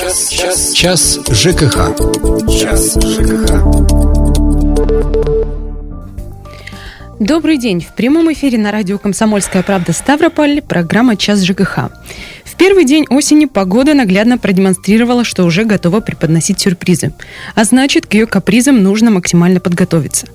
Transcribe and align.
Час, 0.00 0.30
час, 0.30 0.72
час 0.72 1.18
ЖКХ. 1.28 1.94
Час 2.48 2.96
ЖКХ. 3.04 3.52
Добрый 7.18 7.58
день. 7.58 7.82
В 7.82 7.94
прямом 7.94 8.32
эфире 8.32 8.56
на 8.56 8.72
радио 8.72 8.96
«Комсомольская 8.96 9.62
правда» 9.62 9.92
Ставрополь 9.92 10.62
программа 10.62 11.18
«Час 11.18 11.42
ЖКХ» 11.42 11.90
первый 12.60 12.84
день 12.84 13.06
осени 13.08 13.46
погода 13.46 13.94
наглядно 13.94 14.36
продемонстрировала, 14.36 15.24
что 15.24 15.44
уже 15.44 15.64
готова 15.64 16.00
преподносить 16.00 16.60
сюрпризы. 16.60 17.14
А 17.54 17.64
значит, 17.64 18.04
к 18.04 18.12
ее 18.12 18.26
капризам 18.26 18.82
нужно 18.82 19.10
максимально 19.10 19.60
подготовиться. 19.60 20.26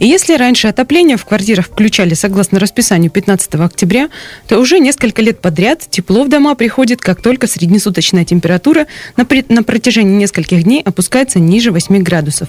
И 0.00 0.08
если 0.08 0.34
раньше 0.34 0.66
отопление 0.66 1.16
в 1.16 1.24
квартирах 1.24 1.66
включали 1.66 2.14
согласно 2.14 2.58
расписанию 2.58 3.12
15 3.12 3.54
октября, 3.54 4.08
то 4.48 4.58
уже 4.58 4.80
несколько 4.80 5.22
лет 5.22 5.40
подряд 5.40 5.86
тепло 5.88 6.24
в 6.24 6.28
дома 6.28 6.56
приходит, 6.56 7.00
как 7.00 7.22
только 7.22 7.46
среднесуточная 7.46 8.24
температура 8.24 8.88
на, 9.16 9.24
при... 9.24 9.44
на 9.48 9.62
протяжении 9.62 10.16
нескольких 10.16 10.64
дней 10.64 10.82
опускается 10.84 11.38
ниже 11.38 11.70
8 11.70 12.02
градусов. 12.02 12.48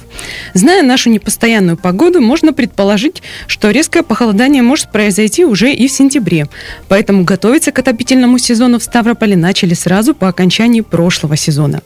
Зная 0.55 0.81
нашу 0.81 1.11
непостоянную 1.11 1.77
погоду, 1.77 2.19
можно 2.19 2.51
предположить, 2.51 3.21
что 3.45 3.69
резкое 3.69 4.01
похолодание 4.01 4.63
может 4.63 4.91
произойти 4.91 5.45
уже 5.45 5.71
и 5.71 5.87
в 5.87 5.91
сентябре. 5.91 6.47
Поэтому 6.87 7.25
готовиться 7.25 7.71
к 7.71 7.77
отопительному 7.77 8.39
сезону 8.39 8.79
в 8.79 8.83
Ставрополе 8.83 9.18
Ставрополе 9.19 9.35
начали 9.35 9.73
сразу 9.73 10.15
по 10.15 10.29
окончании 10.29 10.79
прошлого 10.79 11.35
сезона. 11.35 11.81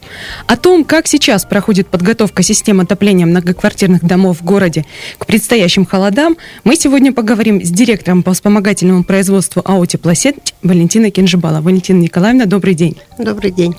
О 0.46 0.56
том, 0.56 0.84
как 0.84 1.08
сейчас 1.08 1.44
проходит 1.44 1.88
подготовка 1.88 2.44
системы 2.44 2.84
отопления 2.84 3.26
многоквартирных 3.26 4.04
домов 4.04 4.38
в 4.38 4.44
городе 4.44 4.84
к 5.18 5.26
предстоящим 5.26 5.84
холодам, 5.84 6.36
мы 6.62 6.76
сегодня 6.76 7.12
поговорим 7.12 7.60
с 7.60 7.70
директором 7.70 8.22
по 8.22 8.34
вспомогательному 8.34 9.02
производству 9.02 9.62
АО 9.64 9.84
«Теплосеть» 9.84 10.54
Валентиной 10.62 11.10
Кинжибала. 11.10 11.60
Валентина 11.60 12.02
Николаевна, 12.02 12.46
добрый 12.46 12.74
день. 12.74 12.96
Добрый 13.18 13.50
день. 13.50 13.74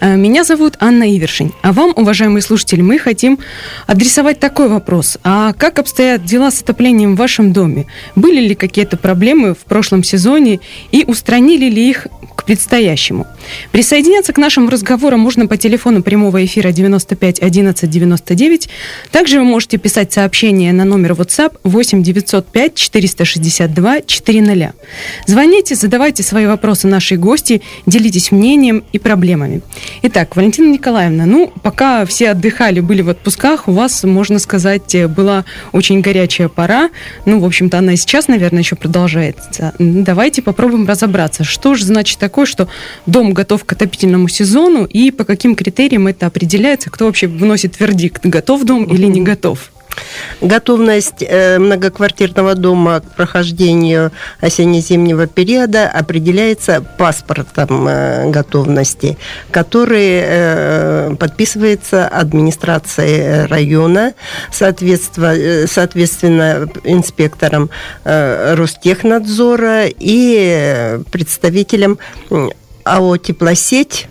Э, 0.00 0.16
меня 0.16 0.42
зовут 0.42 0.74
Анна 0.80 1.04
Ивершин. 1.04 1.52
А 1.62 1.72
вам, 1.72 1.92
уважаемые 1.94 2.42
слушатели, 2.42 2.82
мы 2.82 2.98
хотим 2.98 3.38
адресовать 3.86 4.40
такой 4.40 4.68
вопрос. 4.68 5.18
А 5.22 5.52
как 5.52 5.78
обстоят 5.78 6.24
дела 6.24 6.50
с 6.50 6.62
отоплением 6.62 7.14
в 7.14 7.18
вашем 7.18 7.52
доме? 7.52 7.86
Были 8.16 8.40
ли 8.40 8.54
какие-то 8.56 8.96
проблемы 8.96 9.54
в 9.54 9.58
прошлом 9.58 10.02
сезоне 10.02 10.58
и 10.90 11.04
устранили 11.06 11.70
ли 11.70 11.88
их 11.88 12.08
предстоящему. 12.48 13.26
Присоединяться 13.72 14.32
к 14.32 14.38
нашим 14.38 14.70
разговорам 14.70 15.20
можно 15.20 15.46
по 15.46 15.58
телефону 15.58 16.02
прямого 16.02 16.42
эфира 16.46 16.72
95 16.72 17.42
11 17.42 17.90
99. 17.90 18.70
Также 19.10 19.40
вы 19.40 19.44
можете 19.44 19.76
писать 19.76 20.14
сообщение 20.14 20.72
на 20.72 20.86
номер 20.86 21.12
WhatsApp 21.12 21.58
8 21.62 22.02
905 22.02 22.74
462 22.74 24.00
400. 24.00 24.72
Звоните, 25.26 25.74
задавайте 25.74 26.22
свои 26.22 26.46
вопросы 26.46 26.88
нашей 26.88 27.18
гости, 27.18 27.60
делитесь 27.84 28.32
мнением 28.32 28.82
и 28.92 28.98
проблемами. 28.98 29.60
Итак, 30.00 30.34
Валентина 30.34 30.72
Николаевна, 30.72 31.26
ну, 31.26 31.52
пока 31.62 32.06
все 32.06 32.30
отдыхали, 32.30 32.80
были 32.80 33.02
в 33.02 33.10
отпусках, 33.10 33.68
у 33.68 33.72
вас, 33.72 34.04
можно 34.04 34.38
сказать, 34.38 34.96
была 35.10 35.44
очень 35.72 36.00
горячая 36.00 36.48
пора. 36.48 36.88
Ну, 37.26 37.40
в 37.40 37.44
общем-то, 37.44 37.76
она 37.76 37.92
и 37.92 37.96
сейчас, 37.96 38.26
наверное, 38.26 38.60
еще 38.60 38.74
продолжается. 38.74 39.74
Давайте 39.78 40.40
попробуем 40.40 40.86
разобраться, 40.86 41.44
что 41.44 41.74
же 41.74 41.84
значит 41.84 42.18
такое, 42.18 42.37
что 42.46 42.68
дом 43.06 43.32
готов 43.32 43.64
к 43.64 43.72
отопительному 43.72 44.28
сезону 44.28 44.84
и 44.84 45.10
по 45.10 45.24
каким 45.24 45.54
критериям 45.54 46.06
это 46.06 46.26
определяется, 46.26 46.90
кто 46.90 47.06
вообще 47.06 47.26
выносит 47.26 47.78
вердикт, 47.80 48.24
готов 48.24 48.64
дом 48.64 48.84
или 48.84 49.06
не 49.06 49.22
готов? 49.22 49.70
Готовность 50.40 51.22
э, 51.22 51.58
многоквартирного 51.58 52.54
дома 52.54 53.00
к 53.00 53.16
прохождению 53.16 54.12
осенне-зимнего 54.40 55.26
периода 55.26 55.88
определяется 55.88 56.80
паспортом 56.80 57.88
э, 57.88 58.30
готовности, 58.30 59.18
который 59.50 60.20
э, 60.22 61.16
подписывается 61.18 62.06
администрацией 62.06 63.46
района, 63.46 64.14
соответственно, 64.50 66.68
инспектором 66.84 67.70
Ростехнадзора 68.04 69.86
и 69.88 70.98
представителем 71.10 71.98
АО 72.84 73.16
«Теплосеть» 73.16 74.08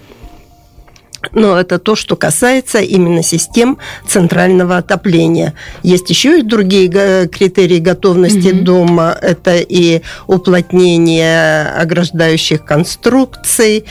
Но 1.32 1.60
это 1.60 1.80
то, 1.80 1.96
что 1.96 2.16
касается 2.16 2.80
именно 2.80 3.24
систем 3.24 3.78
центрального 4.08 4.78
отопления. 4.78 5.54
Есть 5.84 6.10
еще 6.10 6.40
и 6.40 6.44
другие 6.44 7.28
критерии 7.28 7.80
готовности 7.80 8.54
угу. 8.54 8.64
дома. 8.64 9.18
Это 9.22 9.58
и 9.58 10.02
уплотнение 10.28 11.70
ограждающих 11.70 12.66
конструкций, 12.66 13.86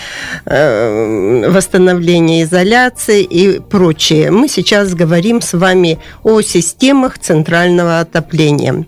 э, 0.45 1.51
восстановление 1.51 2.45
изоляции 2.45 3.23
и 3.23 3.61
прочее. 3.61 4.31
Мы 4.31 4.49
сейчас 4.49 4.95
говорим 4.95 5.41
с 5.41 5.53
вами 5.57 5.99
о 6.23 6.41
системах 6.41 7.19
центрального 7.19 8.01
отопления. 8.01 8.87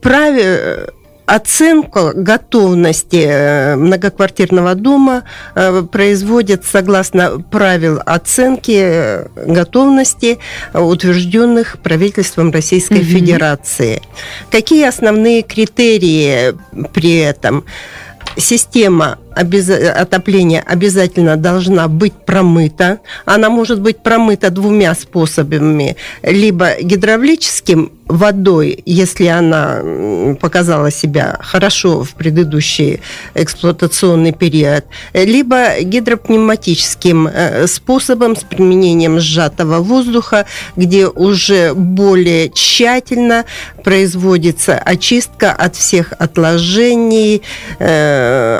Праве 0.00 0.88
Оценка 1.30 2.12
готовности 2.12 3.24
э, 3.24 3.76
многоквартирного 3.76 4.74
дома 4.74 5.22
э, 5.54 5.82
производят 5.82 6.64
согласно 6.64 7.38
правил 7.38 8.00
оценки 8.04 8.76
э, 8.76 9.26
готовности, 9.46 10.40
утвержденных 10.74 11.78
правительством 11.84 12.50
Российской 12.50 13.02
угу. 13.02 13.04
Федерации. 13.04 14.02
Какие 14.50 14.88
основные 14.88 15.42
критерии 15.42 16.52
при 16.92 17.18
этом? 17.18 17.64
Система 18.36 19.18
обяз... 19.34 19.70
отопления 19.70 20.62
обязательно 20.66 21.36
должна 21.36 21.88
быть 21.88 22.12
промыта. 22.12 23.00
Она 23.24 23.50
может 23.50 23.80
быть 23.80 24.02
промыта 24.02 24.50
двумя 24.50 24.94
способами. 24.94 25.96
Либо 26.22 26.80
гидравлическим 26.80 27.92
водой, 28.10 28.82
если 28.86 29.26
она 29.26 29.80
показала 30.40 30.90
себя 30.90 31.38
хорошо 31.40 32.02
в 32.02 32.14
предыдущий 32.14 33.00
эксплуатационный 33.34 34.32
период, 34.32 34.84
либо 35.14 35.80
гидропневматическим 35.80 37.28
э, 37.28 37.66
способом 37.66 38.34
с 38.36 38.42
применением 38.42 39.20
сжатого 39.20 39.78
воздуха, 39.78 40.46
где 40.76 41.06
уже 41.06 41.72
более 41.74 42.50
тщательно 42.50 43.44
производится 43.84 44.76
очистка 44.76 45.52
от 45.52 45.76
всех 45.76 46.12
отложений, 46.18 47.42
э, 47.78 48.58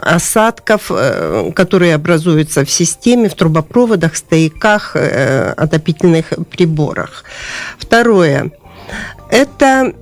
осадков, 0.61 0.91
э, 0.91 1.51
которые 1.55 1.95
образуются 1.95 2.65
в 2.65 2.71
системе, 2.71 3.29
в 3.29 3.35
трубопроводах, 3.35 4.17
стояках, 4.17 4.97
отопительных 4.97 6.33
приборах. 6.51 7.25
Второе 7.79 8.53
это 9.31 9.93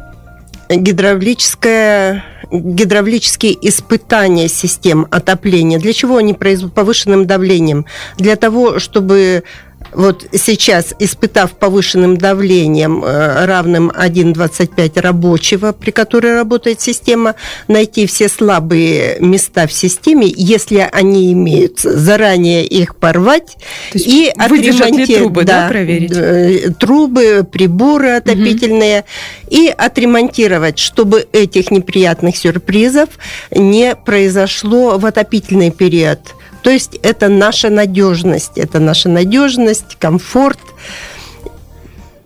гидравлическое 0.70 2.24
гидравлические 2.50 3.56
испытания 3.68 4.48
систем 4.48 5.06
отопления. 5.10 5.78
Для 5.78 5.92
чего 5.92 6.16
они 6.16 6.32
производят 6.32 6.74
повышенным 6.74 7.26
давлением? 7.26 7.84
Для 8.16 8.36
того, 8.36 8.78
чтобы 8.78 9.44
вот 9.92 10.26
сейчас, 10.32 10.94
испытав 10.98 11.52
повышенным 11.52 12.16
давлением, 12.16 13.02
э, 13.04 13.46
равным 13.46 13.90
1,25 13.90 15.00
рабочего, 15.00 15.72
при 15.72 15.90
которой 15.90 16.34
работает 16.34 16.80
система, 16.80 17.34
найти 17.68 18.06
все 18.06 18.28
слабые 18.28 19.16
места 19.20 19.66
в 19.66 19.72
системе, 19.72 20.32
если 20.34 20.88
они 20.92 21.32
имеются, 21.32 21.96
заранее 21.96 22.66
их 22.66 22.96
порвать 22.96 23.56
и 23.94 24.30
отремонтировать. 24.36 25.18
трубы, 25.18 25.44
да, 25.44 25.62
да, 25.62 25.68
проверить? 25.68 26.12
Э, 26.14 26.70
трубы, 26.78 27.46
приборы 27.50 28.10
отопительные. 28.10 29.00
Угу. 29.00 29.06
И 29.50 29.68
отремонтировать, 29.68 30.78
чтобы 30.78 31.26
этих 31.32 31.70
неприятных 31.70 32.36
сюрпризов 32.36 33.08
не 33.50 33.96
произошло 33.96 34.98
в 34.98 35.06
отопительный 35.06 35.70
период. 35.70 36.18
То 36.62 36.70
есть 36.70 36.96
это 37.02 37.28
наша 37.28 37.70
надежность, 37.70 38.56
это 38.56 38.78
наша 38.78 39.08
надежность, 39.08 39.96
комфорт. 39.98 40.58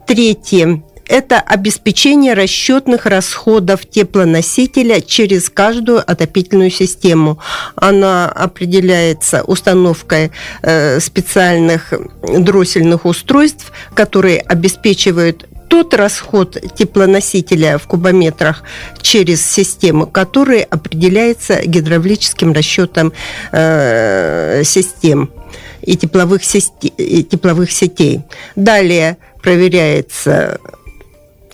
Третье 0.07 0.83
это 1.13 1.41
обеспечение 1.41 2.33
расчетных 2.33 3.05
расходов 3.05 3.85
теплоносителя 3.85 5.03
через 5.03 5.51
каждую 5.51 5.99
отопительную 5.99 6.71
систему. 6.71 7.39
Она 7.77 8.31
определяется 8.31 9.43
установкой 9.43 10.31
э, 10.63 11.01
специальных 11.01 11.93
дроссельных 12.23 13.05
устройств, 13.05 13.73
которые 13.95 14.41
обеспечивают 14.41 15.47
тот 15.73 15.95
расход 15.95 16.59
теплоносителя 16.75 17.79
в 17.79 17.87
кубометрах 17.87 18.63
через 19.01 19.43
систему, 19.43 20.07
который 20.07 20.61
определяется 20.61 21.63
гидравлическим 21.65 22.53
расчетом 22.53 23.15
э, 23.53 24.65
систем 24.65 25.31
и 25.81 25.97
тепловых, 25.97 26.45
сети, 26.45 26.89
и 26.89 27.25
тепловых 27.25 27.73
сетей. 27.73 28.21
Далее 28.55 29.17
проверяется 29.41 30.61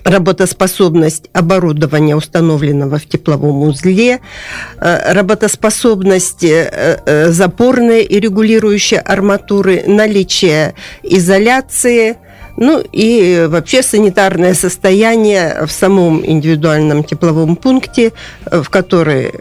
работоспособность 0.02 1.30
оборудования, 1.32 2.16
установленного 2.16 2.98
в 2.98 3.06
тепловом 3.06 3.62
узле, 3.62 4.18
э, 4.80 5.12
работоспособность 5.12 6.42
э, 6.42 7.00
э, 7.06 7.30
запорной 7.30 8.02
и 8.02 8.18
регулирующей 8.18 8.98
арматуры, 8.98 9.84
наличие 9.86 10.74
изоляции, 11.04 12.16
ну 12.60 12.82
и 12.92 13.46
вообще 13.48 13.82
санитарное 13.82 14.52
состояние 14.54 15.64
в 15.64 15.70
самом 15.70 16.26
индивидуальном 16.26 17.04
тепловом 17.04 17.54
пункте, 17.56 18.12
в 18.44 18.68
который 18.68 19.32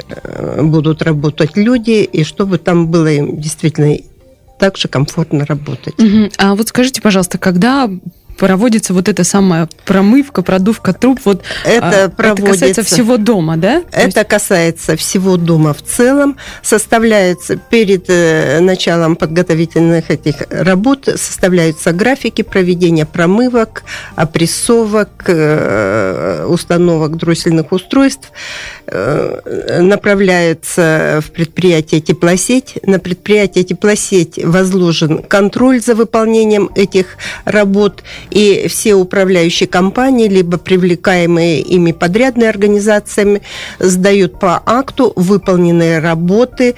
будут 0.62 1.02
работать 1.02 1.58
люди, 1.58 2.04
и 2.04 2.24
чтобы 2.24 2.60
там 2.60 2.88
было 2.88 3.08
им 3.08 3.40
действительно 3.42 3.98
так 4.60 4.78
же 4.78 4.88
комфортно 4.88 5.46
работать. 5.46 6.00
Угу. 6.00 6.32
А 6.38 6.56
вот 6.56 6.68
скажите, 6.68 7.02
пожалуйста, 7.02 7.38
когда 7.38 7.90
проводится 8.38 8.94
вот 8.94 9.10
эта 9.10 9.24
самая 9.24 9.68
промывка, 9.86 10.42
продувка 10.42 10.94
труб. 10.94 11.20
Вот, 11.26 11.44
это, 11.66 12.06
а, 12.06 12.10
проводится, 12.10 12.66
это 12.66 12.76
касается 12.76 12.84
всего 12.84 13.18
дома, 13.18 13.58
да? 13.58 13.84
Это 13.92 14.20
есть... 14.20 14.30
касается 14.30 14.96
всего 14.96 15.38
дома 15.38 15.74
в 15.74 15.82
целом. 15.82 16.38
Составляется 16.62 17.58
перед 17.58 18.06
э, 18.10 18.60
началом 18.60 19.16
подготовительных 19.16 20.12
этих 20.12 20.36
работ 20.50 21.10
составляются 21.16 21.92
графики 21.92 22.42
проведения 22.42 23.06
промывок, 23.06 23.84
опрессовок, 24.16 25.10
э, 25.28 26.46
установок 26.48 27.18
дроссельных 27.18 27.72
устройств. 27.72 28.32
Э, 28.86 29.82
направляется 29.82 31.22
в 31.26 31.32
предприятие 31.32 32.02
теплосеть. 32.02 32.78
На 32.84 33.00
предприятие 33.00 33.64
теплосеть 33.64 34.40
возложен 34.44 35.24
контроль 35.24 35.82
за 35.82 35.96
выполнением 35.96 36.70
этих 36.76 37.18
работ 37.46 38.04
и 38.32 38.68
все 38.68 38.96
управляющие 38.96 39.68
компании, 39.68 40.28
либо 40.28 40.58
привлекаемые 40.58 41.62
ими 41.62 41.92
подрядные 41.92 42.50
организациями, 42.50 43.42
сдают 43.80 44.40
по 44.40 44.62
акту 44.66 45.14
выполненные 45.16 46.00
работы 46.00 46.76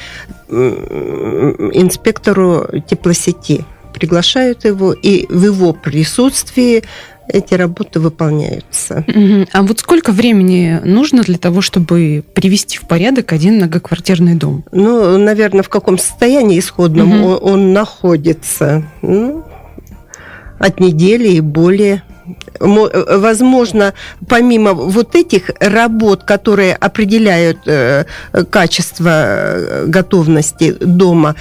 инспектору 0.49 2.67
теплосети. 2.87 3.65
Приглашают 3.93 4.65
его, 4.65 4.93
и 4.93 5.25
в 5.29 5.43
его 5.43 5.73
присутствии 5.73 6.83
эти 7.31 7.53
работы 7.53 7.99
выполняются. 7.99 9.05
А 9.53 9.61
вот 9.61 9.79
сколько 9.79 10.11
времени 10.11 10.79
нужно 10.83 11.21
для 11.21 11.37
того, 11.37 11.61
чтобы 11.61 12.23
привести 12.33 12.77
в 12.77 12.87
порядок 12.87 13.33
один 13.33 13.55
многоквартирный 13.55 14.35
дом? 14.35 14.63
Ну, 14.71 15.17
наверное, 15.17 15.63
в 15.63 15.69
каком 15.69 15.97
состоянии 15.97 16.59
исходном 16.59 17.23
угу. 17.23 17.33
он, 17.33 17.53
он 17.53 17.73
находится? 17.73 18.83
Ну, 19.01 19.43
от 20.59 20.79
недели 20.79 21.29
и 21.29 21.41
более. 21.41 22.03
Э, 22.59 23.17
возможно, 23.17 23.93
помимо 24.27 24.73
вот 24.73 25.15
этих 25.15 25.51
работ, 25.59 26.23
которые 26.23 26.75
определяют 26.75 27.59
э, 27.65 28.05
качество 28.49 29.09
э, 29.09 29.85
готовности 29.87 30.75
дома, 30.79 31.35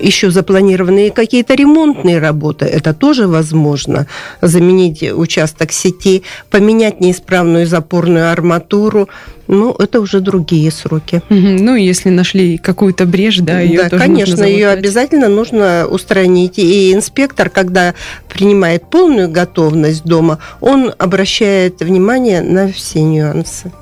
еще 0.00 0.30
запланированные 0.30 1.10
какие-то 1.10 1.54
ремонтные 1.54 2.18
работы, 2.18 2.64
это 2.66 2.94
тоже 2.94 3.26
возможно. 3.26 4.06
Заменить 4.40 5.02
участок 5.02 5.72
сети, 5.72 6.22
поменять 6.50 7.00
неисправную 7.00 7.66
запорную 7.66 8.30
арматуру, 8.30 9.08
ну, 9.48 9.74
это 9.78 10.00
уже 10.00 10.20
другие 10.20 10.70
сроки. 10.70 11.22
Ну, 11.28 11.76
если 11.76 12.10
нашли 12.10 12.58
какую-то 12.58 13.06
брешь, 13.06 13.38
да, 13.38 13.60
ее 13.60 13.82
да, 13.84 13.90
тоже 13.90 14.02
конечно, 14.02 14.44
ее 14.44 14.68
обязательно 14.68 15.28
нужно 15.28 15.86
устранить. 15.88 16.58
И 16.58 16.92
инспектор, 16.92 17.48
когда 17.48 17.94
принимает 18.28 18.90
полную 18.90 19.30
готовность 19.30 20.04
дома, 20.04 20.38
он 20.60 20.92
обращает 20.98 21.80
внимание 21.80 22.42
на 22.42 22.70
все 22.70 23.02
нюансы. 23.02 23.72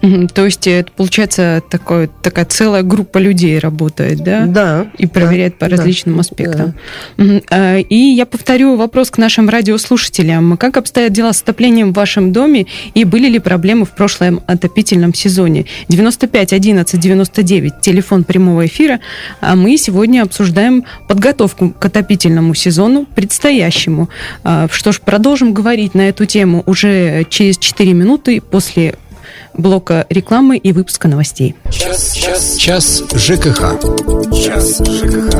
То 0.00 0.44
есть 0.44 0.66
это 0.66 0.92
получается 0.92 1.62
такое, 1.68 2.08
такая 2.22 2.44
целая 2.44 2.82
группа 2.82 3.18
людей 3.18 3.58
работает, 3.58 4.22
да? 4.22 4.46
Да. 4.46 4.86
И 4.96 5.06
проверяет 5.06 5.54
да, 5.58 5.66
по 5.66 5.70
различным 5.70 6.14
да, 6.16 6.20
аспектам. 6.20 6.74
Да. 7.16 7.78
И 7.78 7.96
я 7.96 8.26
повторю 8.26 8.76
вопрос 8.76 9.10
к 9.10 9.18
нашим 9.18 9.48
радиослушателям. 9.48 10.56
Как 10.56 10.76
обстоят 10.76 11.12
дела 11.12 11.32
с 11.32 11.42
отоплением 11.42 11.92
в 11.92 11.96
вашем 11.96 12.32
доме 12.32 12.66
и 12.94 13.04
были 13.04 13.28
ли 13.28 13.38
проблемы 13.38 13.86
в 13.86 13.90
прошлом 13.90 14.40
отопительном 14.46 15.14
сезоне? 15.14 15.66
95 15.88 16.52
11 16.52 17.00
99, 17.00 17.80
телефон 17.80 18.24
прямого 18.24 18.66
эфира. 18.66 19.00
А 19.40 19.56
мы 19.56 19.76
сегодня 19.76 20.22
обсуждаем 20.22 20.84
подготовку 21.08 21.70
к 21.70 21.84
отопительному 21.84 22.54
сезону 22.54 23.06
предстоящему. 23.14 24.08
А, 24.44 24.68
что 24.70 24.92
ж, 24.92 25.00
продолжим 25.00 25.52
говорить 25.52 25.94
на 25.94 26.08
эту 26.08 26.24
тему 26.24 26.62
уже 26.66 27.24
через 27.28 27.58
4 27.58 27.92
минуты 27.92 28.40
после 28.40 28.94
блока 29.58 30.06
рекламы 30.08 30.56
и 30.56 30.72
выпуска 30.72 31.08
новостей. 31.08 31.54
Час, 31.70 32.14
час, 32.14 32.56
час 32.56 33.02
ЖКХ. 33.12 33.78
Час 34.32 34.80
ЖКХ. 34.86 35.34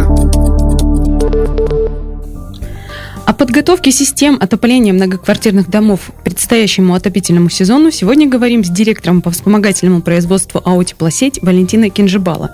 О 3.24 3.34
подготовке 3.34 3.92
систем 3.92 4.38
отопления 4.40 4.94
многоквартирных 4.94 5.68
домов 5.68 6.10
к 6.18 6.24
предстоящему 6.24 6.94
отопительному 6.94 7.50
сезону 7.50 7.90
сегодня 7.90 8.26
говорим 8.26 8.64
с 8.64 8.70
директором 8.70 9.20
по 9.20 9.30
вспомогательному 9.30 10.00
производству 10.00 10.62
АО 10.64 10.82
«Теплосеть» 10.82 11.38
Валентиной 11.42 11.90
Кинжибала. 11.90 12.52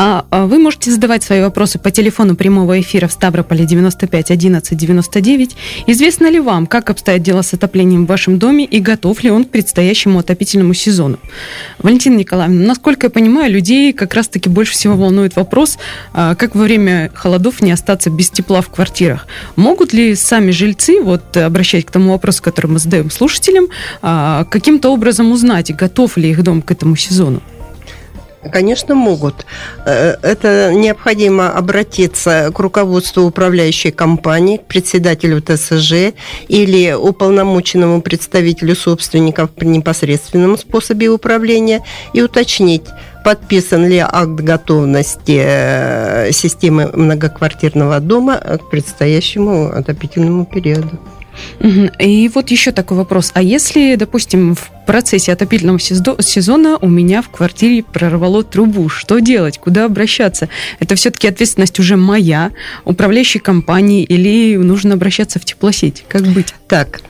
А, 0.00 0.24
а 0.30 0.46
вы 0.46 0.60
можете 0.60 0.92
задавать 0.92 1.24
свои 1.24 1.40
вопросы 1.40 1.80
по 1.80 1.90
телефону 1.90 2.36
прямого 2.36 2.80
эфира 2.80 3.08
в 3.08 3.12
Ставрополе 3.12 3.64
95 3.64 4.30
11 4.30 4.76
99. 4.78 5.56
Известно 5.88 6.30
ли 6.30 6.38
вам, 6.38 6.68
как 6.68 6.90
обстоят 6.90 7.20
дела 7.22 7.42
с 7.42 7.52
отоплением 7.52 8.06
в 8.06 8.08
вашем 8.08 8.38
доме 8.38 8.64
и 8.64 8.78
готов 8.78 9.24
ли 9.24 9.30
он 9.32 9.44
к 9.44 9.50
предстоящему 9.50 10.20
отопительному 10.20 10.72
сезону? 10.72 11.18
Валентина 11.80 12.14
Николаевна, 12.14 12.64
насколько 12.64 13.06
я 13.06 13.10
понимаю, 13.10 13.52
людей 13.52 13.92
как 13.92 14.14
раз-таки 14.14 14.48
больше 14.48 14.74
всего 14.74 14.94
волнует 14.94 15.34
вопрос, 15.34 15.78
а, 16.12 16.36
как 16.36 16.54
во 16.54 16.62
время 16.62 17.10
холодов 17.12 17.60
не 17.60 17.72
остаться 17.72 18.08
без 18.08 18.30
тепла 18.30 18.60
в 18.60 18.68
квартирах. 18.68 19.26
Могут 19.56 19.92
ли 19.92 20.14
сами 20.14 20.52
жильцы, 20.52 21.02
вот 21.02 21.36
обращаясь 21.36 21.84
к 21.84 21.90
тому 21.90 22.12
вопросу, 22.12 22.40
который 22.40 22.68
мы 22.68 22.78
задаем 22.78 23.10
слушателям, 23.10 23.66
а, 24.00 24.44
каким-то 24.44 24.92
образом 24.92 25.32
узнать, 25.32 25.74
готов 25.74 26.16
ли 26.16 26.30
их 26.30 26.44
дом 26.44 26.62
к 26.62 26.70
этому 26.70 26.94
сезону? 26.94 27.42
Конечно, 28.52 28.94
могут. 28.94 29.46
Э, 29.84 30.14
это 30.22 30.72
необходимо 30.72 31.50
обратиться 31.50 32.52
к 32.54 32.58
руководству 32.60 33.24
управляющей 33.24 33.90
компании, 33.90 34.58
к 34.58 34.64
председателю 34.64 35.42
ТСЖ 35.42 36.14
или 36.46 36.92
уполномоченному 36.92 38.00
представителю 38.00 38.76
собственников 38.76 39.50
при 39.50 39.66
непосредственном 39.66 40.56
способе 40.56 41.08
управления 41.08 41.82
и 42.12 42.22
уточнить, 42.22 42.84
подписан 43.24 43.88
ли 43.88 43.98
акт 43.98 44.40
готовности 44.40 45.40
э, 45.44 46.30
системы 46.32 46.90
многоквартирного 46.92 47.98
дома 47.98 48.36
к 48.36 48.70
предстоящему 48.70 49.72
отопительному 49.72 50.46
периоду. 50.46 50.98
И 51.98 52.30
вот 52.34 52.50
еще 52.50 52.72
такой 52.72 52.96
вопрос. 52.96 53.30
А 53.34 53.42
если, 53.42 53.94
допустим, 53.96 54.54
в 54.54 54.70
процессе 54.86 55.32
отопительного 55.32 55.78
сезона 55.78 56.78
у 56.80 56.88
меня 56.88 57.22
в 57.22 57.28
квартире 57.28 57.82
прорвало 57.82 58.42
трубу, 58.42 58.88
что 58.88 59.18
делать? 59.18 59.58
Куда 59.58 59.84
обращаться? 59.84 60.48
Это 60.80 60.94
все-таки 60.94 61.28
ответственность 61.28 61.78
уже 61.78 61.96
моя, 61.96 62.52
управляющей 62.84 63.40
компании, 63.40 64.04
или 64.04 64.56
нужно 64.56 64.94
обращаться 64.94 65.38
в 65.38 65.44
теплосеть? 65.44 66.04
Как 66.08 66.22
быть? 66.22 66.54
Так, 66.68 67.02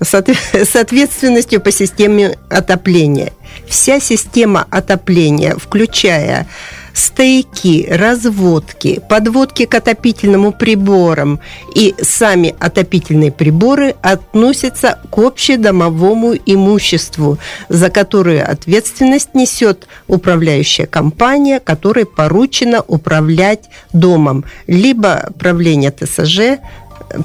с 0.00 0.14
ответственностью 0.14 1.60
по 1.60 1.70
системе 1.70 2.38
отопления. 2.48 3.32
Вся 3.66 4.00
система 4.00 4.66
отопления, 4.70 5.56
включая 5.56 6.46
стояки, 6.96 7.86
разводки, 7.90 9.02
подводки 9.06 9.66
к 9.66 9.74
отопительным 9.74 10.52
приборам 10.52 11.40
и 11.74 11.94
сами 12.00 12.54
отопительные 12.58 13.30
приборы 13.30 13.94
относятся 14.00 14.98
к 15.10 15.18
общедомовому 15.18 16.34
имуществу, 16.46 17.38
за 17.68 17.90
которое 17.90 18.42
ответственность 18.42 19.34
несет 19.34 19.86
управляющая 20.08 20.86
компания, 20.86 21.60
которой 21.60 22.06
поручено 22.06 22.82
управлять 22.86 23.68
домом, 23.92 24.46
либо 24.66 25.28
правление 25.38 25.90
ТСЖ 25.90 26.58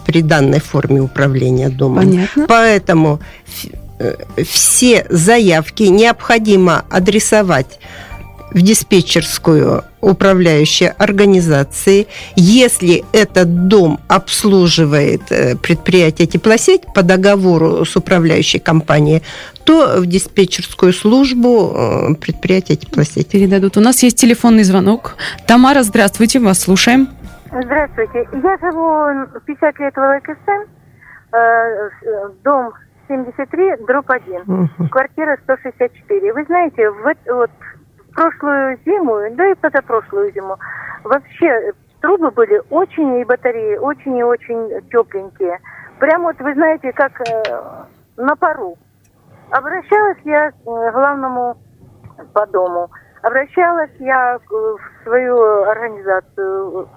при 0.05 0.21
данной 0.21 0.59
форме 0.59 0.99
управления 0.99 1.69
домом. 1.69 2.03
Понятно. 2.03 2.45
Поэтому 2.47 3.19
э, 3.99 4.15
все 4.43 5.05
заявки 5.09 5.83
необходимо 5.83 6.83
адресовать 6.89 7.79
в 8.51 8.61
диспетчерскую 8.61 9.83
управляющей 10.01 10.89
организации. 10.89 12.07
Если 12.35 13.03
этот 13.13 13.67
дом 13.67 13.99
обслуживает 14.07 15.31
э, 15.31 15.55
предприятие 15.55 16.27
теплосеть 16.27 16.81
по 16.93 17.03
договору 17.03 17.85
с 17.85 17.95
управляющей 17.95 18.59
компанией, 18.59 19.21
то 19.63 19.99
в 19.99 20.05
диспетчерскую 20.05 20.91
службу 20.93 21.73
э, 21.73 22.15
предприятия 22.15 22.75
теплосеть. 22.75 23.29
Передадут. 23.29 23.77
У 23.77 23.81
нас 23.81 24.03
есть 24.03 24.17
телефонный 24.17 24.63
звонок. 24.63 25.15
Тамара, 25.47 25.83
здравствуйте, 25.83 26.39
вас 26.39 26.59
слушаем. 26.59 27.07
Здравствуйте. 27.51 28.27
Я 28.31 28.57
живу 28.61 29.39
50 29.45 29.79
лет 29.79 29.95
в 29.95 30.17
ЛКСМ, 30.17 31.35
э, 31.35 31.89
дом 32.43 32.73
73, 33.07 33.85
дробь 33.87 34.09
1, 34.09 34.41
угу. 34.47 34.89
квартира 34.89 35.37
164. 35.43 36.33
Вы 36.33 36.45
знаете, 36.45 36.89
в, 36.89 37.03
вот, 37.03 37.17
в 37.27 37.80
прошлую 38.13 38.77
зиму, 38.85 39.19
да 39.31 39.47
и 39.47 39.55
позапрошлую 39.55 40.31
зиму, 40.33 40.57
вообще 41.03 41.73
трубы 42.01 42.31
были 42.31 42.61
очень, 42.69 43.19
и 43.19 43.25
батареи 43.25 43.77
очень 43.77 44.17
и 44.17 44.23
очень 44.23 44.81
тепленькие. 44.89 45.59
Прям 45.99 46.23
вот, 46.23 46.39
вы 46.39 46.53
знаете, 46.53 46.91
как 46.93 47.11
э, 47.21 47.43
на 48.17 48.35
пару. 48.35 48.75
Обращалась 49.51 50.17
я 50.23 50.51
к 50.51 50.55
э, 50.65 50.91
главному 50.91 51.57
по 52.33 52.47
дому. 52.47 52.89
Обращалась 53.21 53.91
я 53.99 54.39
в 54.49 54.77
свою 55.03 55.63
организацию. 55.63 56.89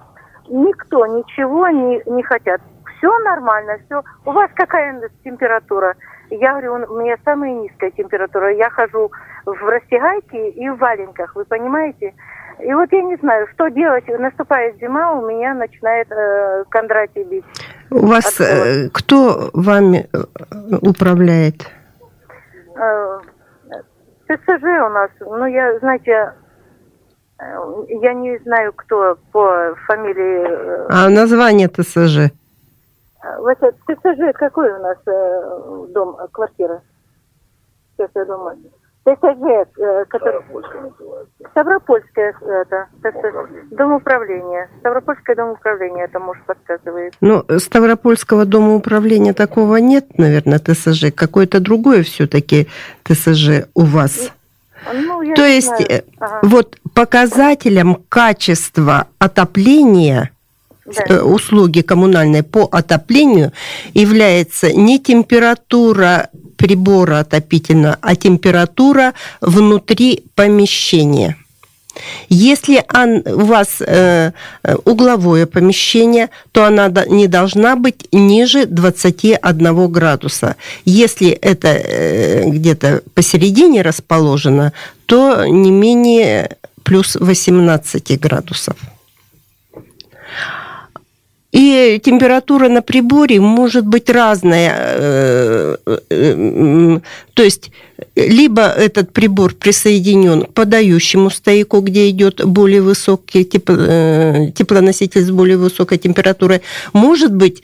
Никто 0.49 1.05
ничего 1.05 1.67
не, 1.69 2.01
не 2.07 2.23
хотят. 2.23 2.61
Все 2.97 3.19
нормально, 3.19 3.77
все. 3.85 4.01
У 4.25 4.31
вас 4.31 4.49
какая 4.55 4.99
температура? 5.23 5.95
Я 6.29 6.51
говорю, 6.51 6.73
у 6.89 6.99
меня 6.99 7.17
самая 7.23 7.53
низкая 7.53 7.91
температура. 7.91 8.53
Я 8.53 8.69
хожу 8.69 9.11
в 9.45 9.63
растягайке 9.63 10.49
и 10.49 10.69
в 10.69 10.77
валенках, 10.77 11.35
вы 11.35 11.45
понимаете? 11.45 12.13
И 12.59 12.73
вот 12.73 12.91
я 12.91 13.01
не 13.01 13.15
знаю, 13.17 13.47
что 13.53 13.69
делать. 13.69 14.07
Наступает 14.07 14.77
зима, 14.79 15.13
у 15.13 15.27
меня 15.27 15.53
начинает 15.53 16.09
э, 16.11 16.63
Кондратий 16.69 17.23
бить. 17.23 17.43
У 17.91 18.07
вас 18.07 18.39
э, 18.39 18.89
кто 18.93 19.49
вами 19.53 20.07
э, 20.13 20.17
управляет? 20.81 21.69
Э, 22.75 23.19
ТСЖ 24.27 24.63
у 24.63 24.89
нас, 24.89 25.11
ну, 25.19 25.45
я, 25.45 25.77
знаете, 25.79 26.33
э, 27.39 27.43
я 28.01 28.13
не 28.13 28.37
знаю, 28.39 28.73
кто 28.73 29.17
по 29.31 29.75
фамилии... 29.85 30.45
Э, 30.47 30.87
а 30.89 31.09
название 31.09 31.67
ТСЖ? 31.67 32.31
Вот 33.45 33.59
ТСЖ 33.59 34.33
какой 34.33 34.71
у 34.71 34.79
нас 34.79 34.97
дом, 35.93 36.17
квартира? 36.31 36.81
Сейчас 37.95 38.09
я 38.15 38.25
думаю. 38.25 38.57
ТСЖ, 39.03 39.69
который... 40.09 40.41
Ставропольская, 41.51 42.33
это, 42.41 42.87
дом 43.69 43.93
управления. 43.93 44.67
Ставропольское 44.79 45.35
дом 45.35 45.51
управления, 45.51 46.05
это 46.05 46.19
муж 46.19 46.39
подсказывает. 46.47 47.13
Ну, 47.21 47.43
Ставропольского 47.59 48.45
дома 48.45 48.73
управления 48.73 49.33
такого 49.33 49.75
нет, 49.75 50.17
наверное, 50.17 50.57
ТСЖ. 50.57 51.13
Какое-то 51.15 51.59
другое 51.59 52.01
все-таки 52.01 52.67
ТСЖ 53.03 53.67
у 53.75 53.81
вас. 53.81 54.31
Ну, 54.91 55.35
То 55.35 55.45
есть, 55.45 55.67
знаю. 55.67 55.85
Э, 55.87 56.01
ага. 56.19 56.39
вот 56.41 56.77
показателем 56.95 57.97
качества 58.09 59.05
отопления 59.19 60.31
да. 60.85 61.03
Э, 61.07 61.21
услуги 61.21 61.81
коммунальной 61.81 62.43
по 62.43 62.67
отоплению 62.71 63.51
является 63.93 64.71
не 64.71 64.99
температура 64.99 66.29
прибора 66.57 67.19
отопительного, 67.19 67.97
а 68.01 68.15
температура 68.15 69.13
внутри 69.41 70.23
помещения. 70.35 71.37
Если 72.27 72.83
у 73.25 73.45
вас 73.45 73.81
э, 73.81 74.31
угловое 74.83 75.45
помещение, 75.45 76.29
то 76.51 76.65
она 76.65 76.91
не 77.07 77.27
должна 77.27 77.75
быть 77.77 78.07
ниже 78.11 78.65
21 78.65 79.91
градуса. 79.91 80.55
Если 80.83 81.29
это 81.29 81.69
э, 81.69 82.49
где-то 82.49 83.01
посередине 83.13 83.81
расположено, 83.81 84.73
то 85.05 85.45
не 85.45 85.71
менее 85.71 86.57
плюс 86.83 87.15
18 87.15 88.19
градусов. 88.19 88.75
И 91.55 92.01
температура 92.03 92.67
на 92.67 92.81
приборе 92.81 93.39
может 93.39 93.87
быть 93.87 94.09
разная. 94.09 94.75
Э, 94.77 95.77
э, 96.09 96.99
то 97.33 97.43
есть 97.43 97.71
либо 98.15 98.61
этот 98.63 99.11
прибор 99.11 99.53
присоединен 99.53 100.43
к 100.43 100.53
подающему 100.53 101.29
стояку, 101.29 101.79
где 101.81 102.09
идет 102.09 102.43
более 102.45 102.81
высокий 102.81 103.43
тепло, 103.45 103.75
э, 103.77 104.51
теплоноситель 104.55 105.21
с 105.21 105.31
более 105.31 105.57
высокой 105.57 105.97
температурой, 105.97 106.61
может 106.93 107.33
быть 107.33 107.63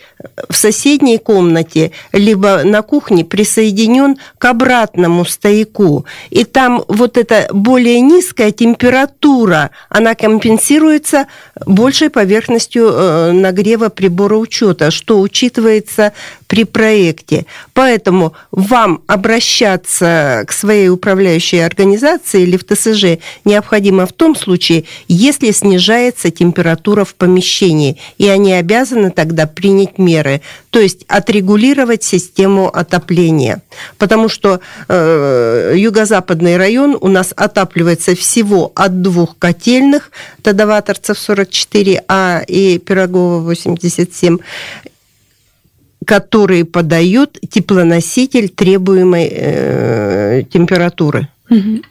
в 0.49 0.55
соседней 0.55 1.17
комнате, 1.17 1.91
либо 2.13 2.63
на 2.63 2.81
кухне 2.81 3.25
присоединен 3.25 4.17
к 4.37 4.45
обратному 4.45 5.25
стояку. 5.25 6.05
И 6.29 6.43
там 6.43 6.83
вот 6.87 7.17
эта 7.17 7.47
более 7.51 7.99
низкая 8.01 8.51
температура, 8.51 9.71
она 9.89 10.15
компенсируется 10.15 11.27
большей 11.65 12.09
поверхностью 12.09 12.89
э, 12.89 13.31
нагрева 13.31 13.89
прибора 13.89 14.35
учета, 14.35 14.91
что 14.91 15.19
учитывается 15.21 16.13
при 16.47 16.65
проекте. 16.65 17.45
Поэтому 17.73 18.33
вам 18.51 19.01
обращаться 19.07 20.20
к 20.47 20.51
своей 20.51 20.89
управляющей 20.89 21.65
организации 21.65 22.43
или 22.43 22.57
в 22.57 22.63
ТСЖ 22.63 23.21
необходимо 23.45 24.05
в 24.05 24.13
том 24.13 24.35
случае, 24.35 24.85
если 25.07 25.51
снижается 25.51 26.31
температура 26.31 27.05
в 27.05 27.15
помещении, 27.15 27.97
и 28.17 28.27
они 28.27 28.53
обязаны 28.53 29.11
тогда 29.11 29.47
принять 29.47 29.97
меры, 29.97 30.41
то 30.69 30.79
есть 30.79 31.05
отрегулировать 31.07 32.03
систему 32.03 32.67
отопления. 32.67 33.61
Потому 33.97 34.29
что 34.29 34.61
э, 34.87 35.73
юго-западный 35.75 36.57
район 36.57 36.97
у 36.99 37.07
нас 37.07 37.33
отапливается 37.35 38.15
всего 38.15 38.71
от 38.75 39.01
двух 39.01 39.37
котельных, 39.37 40.11
Тадоваторцев 40.41 41.17
44А 41.17 42.43
и 42.45 42.79
Пирогова 42.79 43.39
87 43.39 44.37
которые 46.05 46.65
подают 46.65 47.37
теплоноситель 47.49 48.49
требуемой 48.49 49.27
э, 49.31 50.43
температуры. 50.43 51.27
Угу. 51.49 51.81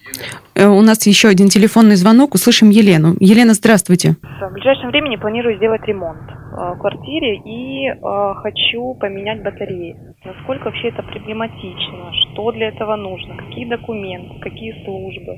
У 0.57 0.83
нас 0.83 1.07
еще 1.07 1.29
один 1.29 1.49
телефонный 1.49 1.97
звонок. 1.97 2.35
Услышим 2.35 2.71
Елену. 2.71 3.14
Елена, 3.21 3.55
здравствуйте. 3.55 4.17
В 4.23 4.52
ближайшем 4.52 4.90
времени 4.90 5.17
планирую 5.17 5.57
сделать 5.57 5.83
ремонт 5.87 6.21
э, 6.29 6.75
в 6.75 6.79
квартире 6.81 7.37
и 7.45 7.88
э, 7.88 8.35
хочу 8.43 8.95
поменять 8.95 9.43
батареи. 9.43 9.97
Насколько 10.25 10.64
вообще 10.67 10.88
это 10.88 11.02
проблематично? 11.02 12.12
Что 12.12 12.52
для 12.52 12.69
этого 12.69 12.97
нужно? 12.97 13.37
Какие 13.37 13.69
документы? 13.69 14.40
Какие 14.40 14.85
службы? 14.85 15.37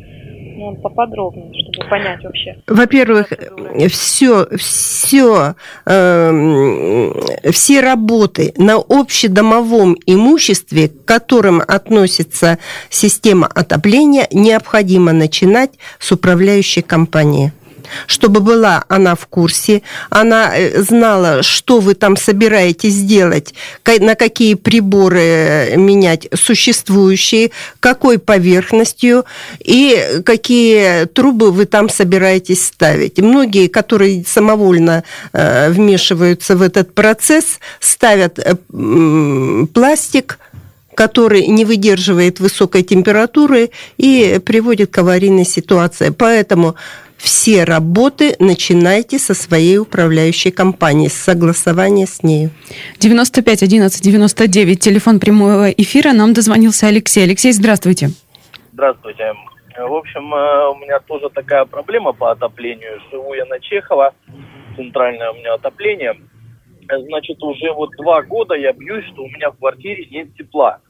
Ну, 0.57 0.77
поподробнее, 0.77 1.53
чтобы 1.53 1.89
понять 1.89 2.23
вообще. 2.25 2.57
Во-первых, 2.67 3.33
все, 3.89 4.47
все, 4.57 5.55
э, 5.87 7.51
все 7.51 7.81
работы 7.81 8.53
на 8.57 8.77
общедомовом 8.77 9.97
имуществе, 10.07 10.89
к 10.89 11.05
которым 11.05 11.63
относится 11.67 12.59
система 12.91 13.47
отопления, 13.47 14.29
необходимо 14.31 15.13
начинать 15.13 15.73
с 15.99 16.13
управляющей 16.13 16.83
компании 16.83 17.53
чтобы 18.07 18.41
была 18.41 18.85
она 18.89 19.15
в 19.15 19.27
курсе, 19.27 19.83
она 20.11 20.53
э, 20.55 20.83
знала, 20.83 21.43
что 21.43 21.81
вы 21.81 21.95
там 21.95 22.17
собираетесь 22.17 23.01
делать, 23.03 23.55
на 24.01 24.15
какие 24.15 24.55
приборы 24.55 25.21
э, 25.21 25.77
менять 25.77 26.29
существующие, 26.35 27.51
какой 27.81 28.19
поверхностью 28.19 29.25
и 29.59 30.21
какие 30.25 31.07
трубы 31.07 31.51
вы 31.51 31.67
там 31.67 31.89
собираетесь 31.89 32.67
ставить. 32.67 33.19
Многие, 33.19 33.69
которые 33.69 34.25
самовольно 34.27 35.05
э, 35.33 35.71
вмешиваются 35.71 36.57
в 36.57 36.63
этот 36.63 36.95
процесс, 36.95 37.59
ставят 37.81 38.39
пластик, 39.73 40.39
который 40.95 41.47
не 41.47 41.65
выдерживает 41.65 42.41
высокой 42.41 42.83
температуры 42.83 43.71
и 43.97 44.41
приводит 44.45 44.91
к 44.91 44.99
аварийной 44.99 45.45
ситуации. 45.45 46.11
Поэтому 46.11 46.77
все 47.23 47.63
работы 47.63 48.35
начинайте 48.41 49.17
со 49.17 49.33
своей 49.33 49.79
управляющей 49.79 50.51
компании, 50.51 51.07
с 51.07 51.13
согласования 51.13 52.07
с 52.07 52.25
ней. 52.25 52.49
95 52.99 53.63
11 53.63 54.03
99, 54.03 54.81
телефон 54.81 55.21
прямого 55.21 55.71
эфира. 55.71 56.13
Нам 56.13 56.33
дозвонился 56.33 56.89
Алексей. 56.89 57.23
Алексей, 57.23 57.53
здравствуйте. 57.53 58.09
Здравствуйте. 58.73 59.35
В 59.79 59.95
общем, 59.95 60.35
э, 60.35 60.69
у 60.71 60.75
меня 60.79 60.99
тоже 60.99 61.31
такая 61.31 61.65
проблема 61.65 62.13
по 62.13 62.33
отоплению. 62.33 63.01
Живу 63.13 63.35
я 63.35 63.45
на 63.45 63.61
Чехова, 63.61 64.13
центральное 64.77 65.31
у 65.31 65.35
меня 65.35 65.55
отопление. 65.55 66.17
Значит, 66.91 67.41
уже 67.41 67.73
вот 67.73 67.91
два 67.99 68.23
года 68.23 68.55
я 68.55 68.73
бьюсь, 68.73 69.05
что 69.13 69.23
у 69.23 69.29
меня 69.29 69.53
в 69.53 69.59
квартире 69.59 70.07
нет 70.11 70.35
тепла. 70.35 70.81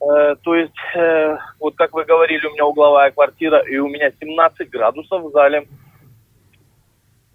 Э, 0.00 0.34
то 0.42 0.54
есть, 0.54 0.72
э, 0.94 1.35
вот 1.66 1.74
как 1.74 1.92
вы 1.94 2.04
говорили, 2.04 2.46
у 2.46 2.52
меня 2.52 2.64
угловая 2.64 3.10
квартира, 3.10 3.58
и 3.58 3.76
у 3.78 3.88
меня 3.88 4.12
17 4.20 4.70
градусов 4.70 5.24
в 5.24 5.32
зале. 5.32 5.66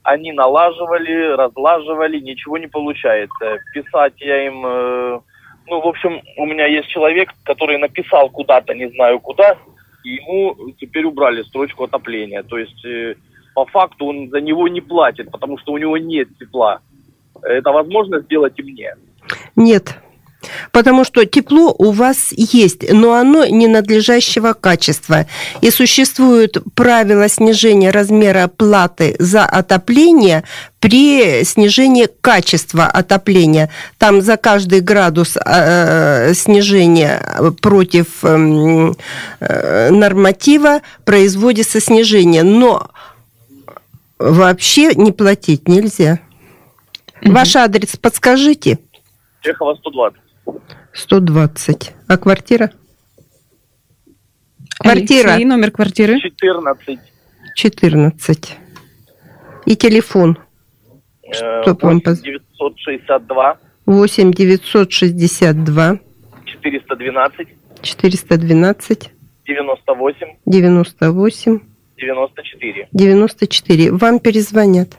Они 0.03 0.31
налаживали, 0.31 1.35
разлаживали, 1.35 2.17
ничего 2.21 2.57
не 2.57 2.67
получается. 2.67 3.59
Писать 3.73 4.13
я 4.21 4.47
им... 4.47 4.65
Э, 4.65 5.19
ну, 5.67 5.81
в 5.81 5.88
общем, 5.88 6.21
у 6.38 6.45
меня 6.45 6.65
есть 6.65 6.88
человек, 6.88 7.29
который 7.43 7.77
написал 7.77 8.29
куда-то, 8.29 8.73
не 8.73 8.89
знаю 8.91 9.19
куда, 9.19 9.57
и 10.05 10.11
ему 10.11 10.55
теперь 10.79 11.03
убрали 11.03 11.43
строчку 11.43 11.83
отопления. 11.83 12.43
То 12.43 12.57
есть, 12.57 12.85
э, 12.85 13.15
по 13.53 13.65
факту 13.65 14.05
он 14.05 14.29
за 14.29 14.39
него 14.39 14.69
не 14.69 14.79
платит, 14.79 15.29
потому 15.29 15.57
что 15.57 15.73
у 15.73 15.77
него 15.77 15.97
нет 15.97 16.29
тепла. 16.39 16.79
Это 17.41 17.73
возможно 17.73 18.21
сделать 18.21 18.57
и 18.57 18.63
мне? 18.63 18.95
Нет. 19.57 20.00
Потому 20.71 21.03
что 21.03 21.25
тепло 21.25 21.74
у 21.77 21.91
вас 21.91 22.31
есть, 22.31 22.91
но 22.91 23.13
оно 23.13 23.45
не 23.45 23.67
надлежащего 23.67 24.53
качества. 24.53 25.25
И 25.62 25.69
существуют 25.69 26.57
правила 26.74 27.27
снижения 27.29 27.91
размера 27.91 28.48
платы 28.48 29.15
за 29.19 29.45
отопление 29.45 30.43
при 30.79 31.43
снижении 31.43 32.07
качества 32.21 32.86
отопления. 32.86 33.69
Там 33.98 34.21
за 34.21 34.38
каждый 34.38 34.81
градус 34.81 35.38
э, 35.38 36.33
снижения 36.33 37.21
против 37.62 38.24
эм, 38.24 38.95
э, 39.39 39.89
норматива 39.91 40.81
производится 41.05 41.79
снижение. 41.79 42.41
Но 42.41 42.89
вообще 44.17 44.95
не 44.95 45.12
платить 45.12 45.67
нельзя. 45.67 46.19
Ваш 47.24 47.55
адрес 47.55 47.95
подскажите. 47.98 48.79
Чехова 49.41 49.75
120. 49.75 50.19
120. 50.93 51.93
А 52.07 52.17
квартира? 52.17 52.71
Квартира. 54.79 55.38
И 55.38 55.45
номер 55.45 55.71
квартиры? 55.71 56.19
14. 56.19 57.00
14. 57.55 58.57
И 59.65 59.75
телефон. 59.75 60.38
Что 61.31 61.63
8 61.63 61.81
вам 61.81 62.00
962. 62.00 63.57
8 63.86 64.31
962. 64.33 66.00
412. 66.45 67.48
412. 67.81 69.12
98. 69.45 70.27
98. 70.45 71.62
94. 71.98 72.88
94. 72.91 73.91
Вам 73.91 74.19
перезвонят. 74.19 74.98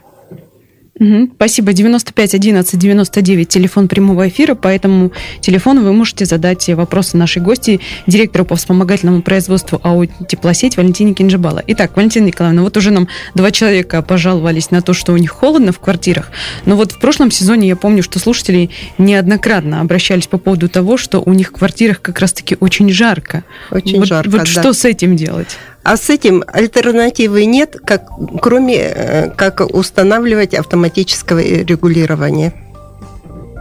Угу. 0.99 1.31
Спасибо. 1.35 1.73
95 1.73 2.35
11 2.35 2.79
99 2.79 3.47
телефон 3.47 3.87
прямого 3.87 4.27
эфира. 4.27 4.53
По 4.53 4.67
этому 4.67 5.11
телефону 5.41 5.81
вы 5.81 5.91
можете 5.91 6.25
задать 6.25 6.69
вопросы 6.69 7.17
нашей 7.17 7.41
гости, 7.41 7.79
директору 8.05 8.45
по 8.45 8.55
вспомогательному 8.55 9.23
производству 9.23 9.79
АО 9.83 10.05
«Теплосеть» 10.05 10.77
Валентине 10.77 11.13
Кинжибала. 11.13 11.63
Итак, 11.67 11.95
Валентина 11.95 12.25
Николаевна, 12.25 12.61
вот 12.61 12.77
уже 12.77 12.91
нам 12.91 13.07
два 13.33 13.49
человека 13.51 14.03
пожаловались 14.03 14.69
на 14.69 14.81
то, 14.81 14.93
что 14.93 15.13
у 15.13 15.17
них 15.17 15.31
холодно 15.31 15.71
в 15.71 15.79
квартирах. 15.79 16.29
Но 16.65 16.75
вот 16.75 16.91
в 16.91 16.99
прошлом 16.99 17.31
сезоне 17.31 17.69
я 17.69 17.75
помню, 17.75 18.03
что 18.03 18.19
слушатели 18.19 18.69
неоднократно 18.99 19.81
обращались 19.81 20.27
по 20.27 20.37
поводу 20.37 20.69
того, 20.69 20.97
что 20.97 21.23
у 21.25 21.33
них 21.33 21.49
в 21.49 21.53
квартирах 21.53 22.01
как 22.01 22.19
раз-таки 22.19 22.55
очень 22.59 22.89
жарко. 22.91 23.43
Очень 23.71 23.97
вот, 23.97 24.07
жарко, 24.07 24.29
Вот 24.29 24.39
да. 24.41 24.45
что 24.45 24.73
с 24.73 24.85
этим 24.85 25.15
делать? 25.15 25.57
А 25.83 25.97
с 25.97 26.09
этим 26.09 26.43
альтернативы 26.47 27.45
нет, 27.45 27.77
как, 27.85 28.03
кроме 28.41 28.77
э, 28.77 29.29
как 29.31 29.61
устанавливать 29.61 30.53
автоматическое 30.53 31.65
регулирование. 31.65 32.53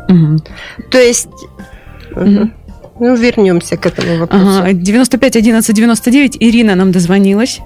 Угу. 0.08 0.38
То 0.90 0.98
есть, 0.98 1.28
угу. 2.12 2.50
ну, 3.00 3.14
вернемся 3.16 3.76
к 3.76 3.86
этому 3.86 4.18
вопросу. 4.18 4.60
Ага, 4.60 4.72
95 4.72 5.36
11 5.36 5.74
99, 5.74 6.36
Ирина 6.40 6.74
нам 6.76 6.92
дозвонилась. 6.92 7.60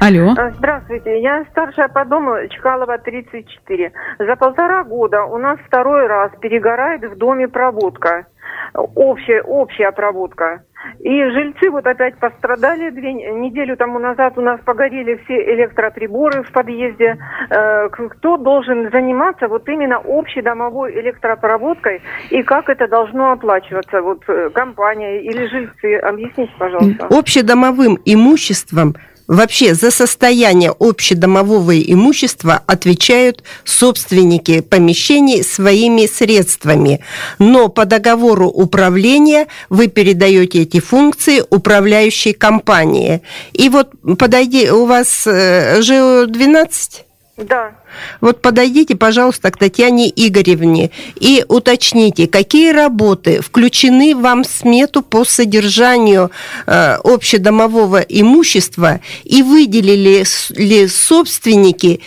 Алло. 0.00 0.34
Здравствуйте, 0.58 1.22
я 1.22 1.44
старшая 1.50 1.88
по 1.88 2.04
дому 2.04 2.34
Чкалова 2.50 2.98
34. 2.98 3.92
За 4.18 4.36
полтора 4.36 4.84
года 4.84 5.22
у 5.24 5.38
нас 5.38 5.58
второй 5.66 6.06
раз 6.06 6.32
перегорает 6.40 7.04
в 7.04 7.16
доме 7.16 7.48
проводка. 7.48 8.26
Общая, 8.74 9.42
общая 9.42 9.92
проводка. 9.92 10.62
И 11.00 11.24
жильцы 11.30 11.70
вот 11.70 11.86
опять 11.86 12.18
пострадали. 12.18 12.90
Две 12.90 13.12
неделю 13.14 13.76
тому 13.76 13.98
назад 13.98 14.36
у 14.36 14.42
нас 14.42 14.60
погорели 14.64 15.18
все 15.24 15.54
электроприборы 15.54 16.42
в 16.42 16.52
подъезде. 16.52 17.16
Кто 17.48 18.36
должен 18.36 18.90
заниматься 18.90 19.48
вот 19.48 19.68
именно 19.68 19.98
общей 19.98 20.42
домовой 20.42 20.92
электропроводкой 21.00 22.02
и 22.30 22.42
как 22.42 22.68
это 22.68 22.86
должно 22.88 23.32
оплачиваться? 23.32 24.02
Вот 24.02 24.24
компания 24.52 25.22
или 25.22 25.46
жильцы? 25.46 25.96
Объясните, 25.96 26.52
пожалуйста. 26.58 27.06
Общедомовым 27.10 27.98
имуществом 28.04 28.94
Вообще 29.26 29.74
за 29.74 29.90
состояние 29.90 30.74
общедомового 30.78 31.80
имущества 31.80 32.62
отвечают 32.66 33.42
собственники 33.64 34.60
помещений 34.60 35.42
своими 35.42 36.06
средствами. 36.06 37.00
Но 37.38 37.68
по 37.68 37.86
договору 37.86 38.48
управления 38.48 39.46
вы 39.70 39.88
передаете 39.88 40.62
эти 40.62 40.80
функции 40.80 41.42
управляющей 41.48 42.34
компании. 42.34 43.22
И 43.54 43.70
вот 43.70 43.92
подойди, 44.18 44.70
у 44.70 44.84
вас 44.84 45.24
ЖО-12? 45.24 47.03
Да. 47.36 47.72
Вот 48.20 48.42
подойдите, 48.42 48.94
пожалуйста, 48.94 49.50
к 49.50 49.56
Татьяне 49.56 50.08
Игоревне 50.08 50.92
и 51.16 51.44
уточните, 51.48 52.28
какие 52.28 52.70
работы 52.70 53.40
включены 53.40 54.14
вам 54.14 54.44
в 54.44 54.46
смету 54.46 55.02
по 55.02 55.24
содержанию 55.24 56.30
э, 56.66 56.96
общедомового 57.02 57.98
имущества 58.00 59.00
и 59.24 59.42
выделили 59.42 60.24
ли 60.50 60.86
собственники 60.86 62.00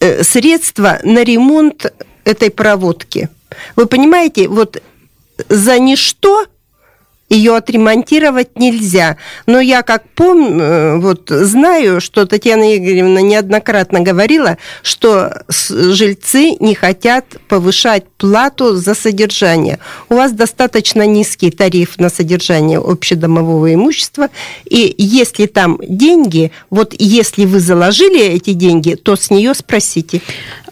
э, 0.00 0.22
средства 0.22 0.98
на 1.04 1.24
ремонт 1.24 1.90
этой 2.24 2.50
проводки. 2.50 3.30
Вы 3.76 3.86
понимаете, 3.86 4.46
вот 4.46 4.82
за 5.48 5.78
ничто 5.78 6.46
ее 7.30 7.56
отремонтировать 7.56 8.58
нельзя. 8.58 9.16
Но 9.46 9.60
я 9.60 9.82
как 9.82 10.02
помню, 10.14 11.00
вот 11.00 11.28
знаю, 11.30 12.00
что 12.00 12.26
Татьяна 12.26 12.76
Игоревна 12.76 13.20
неоднократно 13.20 14.00
говорила, 14.00 14.58
что 14.82 15.44
жильцы 15.48 16.56
не 16.60 16.74
хотят 16.74 17.24
повышать 17.48 18.04
плату 18.18 18.74
за 18.74 18.94
содержание. 18.94 19.78
У 20.08 20.16
вас 20.16 20.32
достаточно 20.32 21.06
низкий 21.06 21.50
тариф 21.50 21.98
на 21.98 22.10
содержание 22.10 22.78
общедомового 22.78 23.72
имущества, 23.72 24.28
и 24.68 24.92
если 24.98 25.46
там 25.46 25.78
деньги, 25.80 26.50
вот 26.68 26.94
если 26.98 27.44
вы 27.44 27.60
заложили 27.60 28.20
эти 28.20 28.52
деньги, 28.52 28.94
то 28.94 29.14
с 29.14 29.30
нее 29.30 29.54
спросите. 29.54 30.20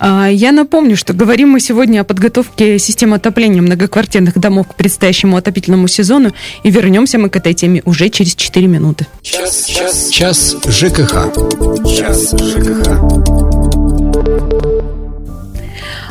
Я 0.01 0.53
напомню, 0.53 0.97
что 0.97 1.13
говорим 1.13 1.51
мы 1.51 1.61
сегодня 1.61 2.01
о 2.01 2.05
подготовке 2.05 2.79
системы 2.79 3.17
отопления 3.17 3.63
многоквартирных 3.63 4.39
домов 4.39 4.69
к 4.69 4.75
предстоящему 4.75 5.37
отопительному 5.37 5.87
сезону, 5.89 6.33
и 6.63 6.71
вернемся 6.71 7.19
мы 7.19 7.31
к 7.31 7.37
этой 7.37 7.55
теме 7.55 7.83
уже 7.85 8.09
через 8.09 8.35
4 8.35 8.67
минуты. 8.67 9.07
Час, 9.23 9.67
час, 9.67 10.09
час 10.11 10.57
ЖКХ. 10.67 11.33
Час 11.97 12.35
ЖКХ. 12.39 13.48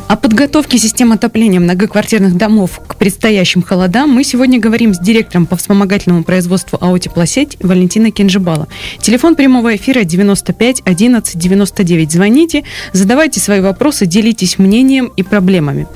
О 0.08 0.16
подготовке 0.16 0.78
систем 0.78 1.12
отопления 1.12 1.60
многоквартирных 1.60 2.38
домов 2.38 2.80
к 2.88 2.96
предстоящим 2.96 3.62
холодам 3.62 4.10
мы 4.10 4.24
сегодня 4.24 4.58
говорим 4.58 4.94
с 4.94 5.00
директором 5.00 5.46
по 5.46 5.58
вспомогательному 5.58 6.24
производству 6.24 6.78
АО 6.80 6.98
«Теплосеть» 6.98 7.58
Валентиной 7.60 8.12
Кинжибала. 8.12 8.70
Телефон 9.00 9.36
прямого 9.36 9.76
эфира 9.76 10.06
95 10.06 10.84
11 10.86 11.38
99. 11.38 12.12
Звоните, 12.12 12.64
задавайте 12.94 13.42
свои 13.42 13.60
вопросы, 13.60 14.06
делитесь 14.06 14.58
мнением 14.58 15.12
и 15.18 15.24
проблемами. 15.24 15.88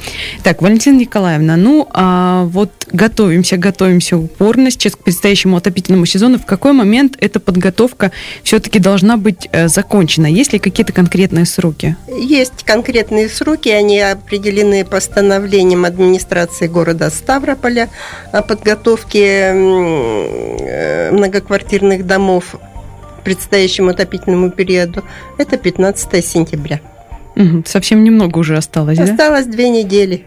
Так, 0.43 0.61
Валентина 0.61 0.97
Николаевна, 0.99 1.55
ну 1.55 1.87
а 1.93 2.43
вот 2.47 2.71
готовимся, 2.91 3.55
готовимся 3.55 4.17
упорно 4.17 4.71
сейчас 4.71 4.97
к 4.97 5.03
предстоящему 5.05 5.55
отопительному 5.55 6.05
сезону. 6.05 6.37
В 6.37 6.45
какой 6.45 6.73
момент 6.73 7.15
эта 7.21 7.39
подготовка 7.39 8.11
все-таки 8.43 8.79
должна 8.79 9.15
быть 9.15 9.47
э, 9.53 9.69
закончена? 9.69 10.25
Есть 10.25 10.51
ли 10.51 10.59
какие-то 10.59 10.91
конкретные 10.91 11.45
сроки? 11.45 11.95
Есть 12.13 12.63
конкретные 12.65 13.29
сроки, 13.29 13.69
они 13.69 14.00
определены 14.01 14.83
постановлением 14.85 15.85
администрации 15.85 16.67
города 16.67 17.09
Ставрополя 17.09 17.89
о 18.31 18.41
подготовке 18.41 19.53
многоквартирных 21.11 22.05
домов 22.05 22.55
к 23.19 23.23
предстоящему 23.23 23.89
отопительному 23.89 24.49
периоду. 24.51 25.03
Это 25.37 25.57
15 25.57 26.25
сентября. 26.25 26.79
Совсем 27.65 28.03
немного 28.03 28.39
уже 28.39 28.57
осталось, 28.57 28.99
Осталось 28.99 29.45
да? 29.45 29.51
две 29.51 29.69
недели. 29.69 30.25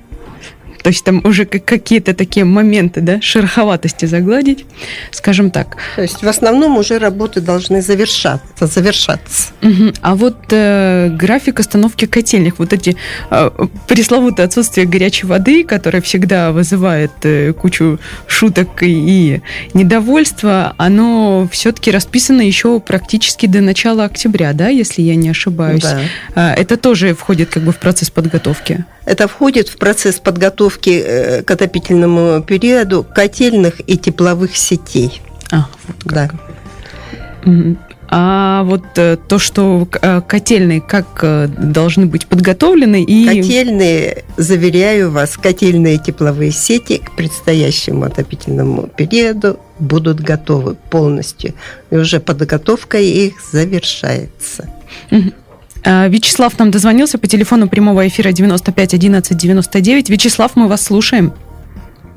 То 0.85 0.91
есть 0.91 1.03
там 1.03 1.23
уже 1.25 1.47
какие-то 1.47 2.13
такие 2.13 2.45
моменты, 2.45 3.01
да, 3.01 3.19
шероховатости 3.23 4.05
загладить, 4.05 4.67
скажем 5.13 5.51
так. 5.51 5.79
То 5.97 6.03
есть 6.03 6.23
в 6.23 6.29
основном 6.29 6.77
уже 6.77 6.99
работы 6.99 7.41
должны 7.41 7.81
завершаться, 7.81 8.67
завершаться. 8.67 9.55
Угу. 9.63 9.95
А 10.03 10.15
вот 10.15 10.37
э, 10.51 11.09
график 11.09 11.59
остановки 11.61 12.05
котельных, 12.05 12.59
вот 12.59 12.75
эти 12.75 12.99
э, 13.31 13.51
пресловутое 13.89 14.45
отсутствие 14.45 14.87
горячей 14.87 15.27
воды, 15.27 15.65
которое 15.65 16.03
всегда 16.03 16.53
вызывает 16.53 17.13
э, 17.23 17.55
кучу 17.55 17.99
шуток 18.27 18.83
и, 18.83 18.89
и 18.89 19.43
недовольства, 19.73 20.75
оно 20.77 21.49
все-таки 21.51 21.91
расписано 21.93 22.43
еще 22.43 22.79
практически 22.79 23.47
до 23.47 23.63
начала 23.63 24.05
октября, 24.05 24.53
да, 24.53 24.69
если 24.69 25.01
я 25.01 25.15
не 25.15 25.31
ошибаюсь. 25.31 25.83
Да. 26.35 26.55
Это 26.55 26.77
тоже 26.77 27.15
входит 27.15 27.49
как 27.49 27.63
бы 27.63 27.73
в 27.73 27.79
процесс 27.79 28.11
подготовки. 28.11 28.85
Это 29.05 29.29
входит 29.29 29.69
в 29.69 29.77
процесс 29.77 30.17
подготовки 30.17 31.43
к 31.43 31.51
отопительному 31.51 32.43
периоду 32.43 33.05
котельных 33.05 33.81
и 33.87 33.99
тепловых 33.99 34.57
сетей. 34.57 35.21
А, 35.51 35.69
вот 35.87 35.97
да. 36.05 36.31
А 38.17 38.63
вот 38.63 38.85
э, 38.97 39.17
то, 39.17 39.39
что 39.41 39.89
э, 40.01 40.21
котельные 40.21 40.81
как 40.81 41.07
э, 41.23 41.49
должны 41.49 42.07
быть 42.07 42.27
подготовлены 42.27 43.03
и... 43.03 43.27
Котельные, 43.27 44.25
заверяю 44.37 45.11
вас, 45.11 45.37
котельные 45.37 45.99
тепловые 45.99 46.53
сети 46.53 46.99
к 46.99 47.17
предстоящему 47.17 48.05
отопительному 48.05 48.87
периоду 48.87 49.59
будут 49.81 50.21
готовы 50.21 50.77
полностью. 50.77 51.55
И 51.91 51.97
уже 51.97 52.21
подготовка 52.21 52.99
их 52.99 53.35
завершается. 53.51 54.69
А, 55.87 56.09
Вячеслав 56.09 56.59
нам 56.59 56.71
дозвонился 56.71 57.19
по 57.19 57.27
телефону 57.27 57.69
прямого 57.69 58.07
эфира 58.07 58.33
95 58.33 58.95
11 58.95 59.37
99. 59.37 60.11
Вячеслав, 60.11 60.57
мы 60.57 60.69
вас 60.69 60.83
слушаем. 60.85 61.33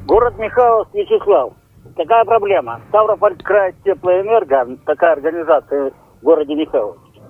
Город 0.05 0.37
Михайловск, 0.39 0.93
Вячеслав. 0.93 1.53
Такая 1.97 2.23
проблема. 2.23 2.79
Ставрополь 2.89 3.35
край 3.43 3.73
теплоэнерго, 3.83 4.77
такая 4.85 5.13
организация 5.13 5.91
в 6.21 6.23
городе 6.23 6.55
Михайловске, 6.55 7.21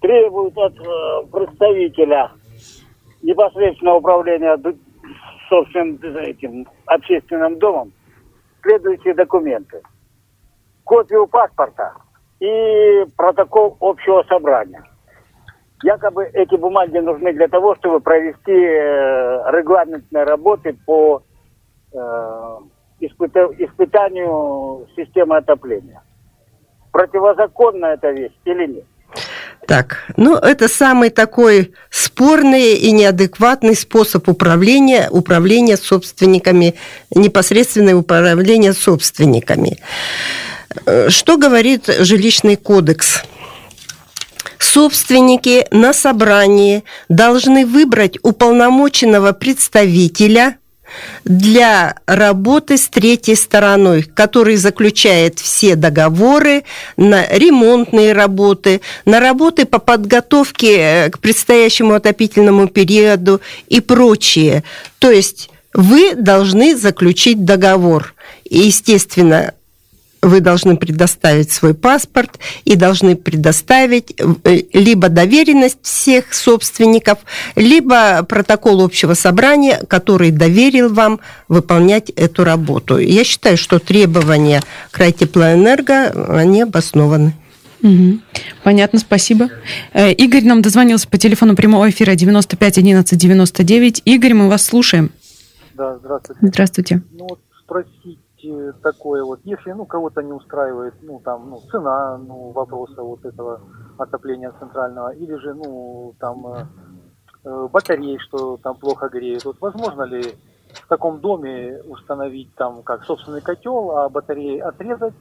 требует 0.00 0.56
от 0.56 0.74
э, 0.74 1.26
представителя 1.30 2.32
непосредственного 3.22 3.98
управления 3.98 4.58
собственным 5.48 5.98
этим 6.16 6.66
общественным 6.86 7.58
домом 7.58 7.92
следующие 8.62 9.14
документы. 9.14 9.82
Копию 10.84 11.26
паспорта 11.28 11.94
и 12.40 13.04
протокол 13.16 13.76
общего 13.80 14.24
собрания. 14.28 14.82
Якобы 15.82 16.24
эти 16.32 16.56
бумаги 16.56 16.98
нужны 16.98 17.32
для 17.32 17.48
того, 17.48 17.76
чтобы 17.76 18.00
провести 18.00 18.50
э, 18.50 19.50
регламентные 19.52 20.24
работы 20.24 20.76
по 20.84 21.22
э, 21.92 21.96
испыта- 23.00 23.54
испытанию 23.58 24.88
системы 24.96 25.36
отопления. 25.36 26.02
Противозаконна 26.90 27.86
эта 27.86 28.10
вещь 28.10 28.32
или 28.44 28.66
нет? 28.66 28.84
Так, 29.66 30.04
ну 30.16 30.34
это 30.34 30.66
самый 30.66 31.10
такой 31.10 31.74
спорный 31.90 32.74
и 32.74 32.90
неадекватный 32.90 33.74
способ 33.74 34.28
управления, 34.28 35.08
управления 35.10 35.76
собственниками, 35.76 36.74
непосредственное 37.14 37.94
управление 37.94 38.72
собственниками. 38.72 39.78
Э, 40.86 41.08
что 41.10 41.36
говорит 41.36 41.86
жилищный 41.86 42.56
кодекс? 42.56 43.22
Собственники 44.58 45.66
на 45.70 45.92
собрании 45.92 46.84
должны 47.08 47.64
выбрать 47.66 48.18
уполномоченного 48.22 49.32
представителя– 49.32 50.56
для 51.24 51.96
работы 52.06 52.78
с 52.78 52.88
третьей 52.88 53.34
стороной, 53.34 54.02
который 54.02 54.56
заключает 54.56 55.38
все 55.38 55.76
договоры 55.76 56.64
на 56.96 57.26
ремонтные 57.26 58.12
работы, 58.12 58.80
на 59.04 59.20
работы 59.20 59.66
по 59.66 59.78
подготовке 59.78 60.76
э, 60.76 61.10
к 61.10 61.18
предстоящему 61.18 61.94
отопительному 61.94 62.68
периоду 62.68 63.40
и 63.68 63.80
прочее. 63.80 64.64
То 64.98 65.10
есть 65.10 65.50
вы 65.74 66.14
должны 66.14 66.76
заключить 66.76 67.44
договор. 67.44 68.14
И, 68.44 68.58
естественно, 68.58 69.52
вы 70.22 70.40
должны 70.40 70.76
предоставить 70.76 71.52
свой 71.52 71.74
паспорт 71.74 72.38
и 72.64 72.76
должны 72.76 73.16
предоставить 73.16 74.14
э, 74.44 74.62
либо 74.72 75.08
доверенность 75.08 75.78
всех 75.82 76.34
собственников, 76.34 77.18
либо 77.56 78.22
протокол 78.24 78.82
общего 78.82 79.14
собрания, 79.14 79.80
который 79.88 80.30
доверил 80.30 80.92
вам 80.92 81.20
выполнять 81.48 82.10
эту 82.10 82.44
работу. 82.44 82.98
Я 82.98 83.24
считаю, 83.24 83.56
что 83.56 83.78
требования 83.78 84.62
Крайтеплоэнерго, 84.90 86.36
они 86.36 86.62
обоснованы. 86.62 87.34
Угу. 87.82 88.18
Понятно, 88.64 88.98
спасибо. 88.98 89.50
Э, 89.92 90.12
Игорь 90.12 90.44
нам 90.44 90.62
дозвонился 90.62 91.08
по 91.08 91.16
телефону 91.16 91.54
прямого 91.54 91.88
эфира 91.88 92.14
95 92.14 92.78
11 92.78 93.18
99. 93.18 94.02
Игорь, 94.04 94.34
мы 94.34 94.48
вас 94.48 94.64
слушаем. 94.64 95.12
Да, 95.74 95.96
здравствуйте. 95.98 96.40
Здравствуйте. 96.42 97.02
Ну 97.12 97.26
вот 97.28 97.40
спросить 97.62 98.18
такое 98.82 99.24
вот, 99.24 99.40
если 99.44 99.72
ну 99.72 99.86
кого-то 99.86 100.22
не 100.22 100.32
устраивает, 100.32 100.94
ну 101.02 101.20
там, 101.24 101.50
ну 101.50 101.60
цена, 101.70 102.18
ну 102.18 102.50
вопроса 102.50 103.02
вот 103.02 103.24
этого 103.24 103.60
отопления 103.98 104.52
центрального, 104.58 105.14
или 105.14 105.34
же 105.36 105.54
ну 105.54 106.14
там 106.18 106.46
э, 106.46 106.66
э, 107.44 107.68
батареи, 107.72 108.18
что 108.18 108.56
там 108.58 108.76
плохо 108.76 109.08
греют, 109.08 109.44
вот 109.44 109.56
возможно 109.60 110.02
ли 110.02 110.22
в 110.72 110.88
таком 110.88 111.20
доме 111.20 111.82
установить 111.86 112.54
там 112.54 112.82
как 112.82 113.04
собственный 113.04 113.40
котел, 113.40 113.90
а 113.96 114.08
батареи 114.08 114.58
отрезать, 114.58 115.14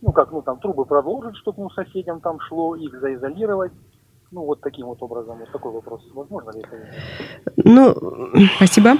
ну 0.00 0.12
как, 0.12 0.30
ну 0.32 0.42
там 0.42 0.58
трубы 0.60 0.84
продолжить, 0.84 1.36
чтобы 1.36 1.62
ну, 1.62 1.70
соседям 1.70 2.20
там 2.20 2.40
шло, 2.40 2.76
их 2.76 3.00
заизолировать, 3.00 3.72
ну, 4.32 4.46
вот 4.46 4.62
таким 4.62 4.86
вот 4.86 5.02
образом. 5.02 5.38
Вот 5.38 5.52
такой 5.52 5.72
вопрос. 5.72 6.02
Возможно 6.14 6.50
ли 6.52 6.60
это? 6.60 6.76
Ну, 7.56 7.94
спасибо 8.56 8.96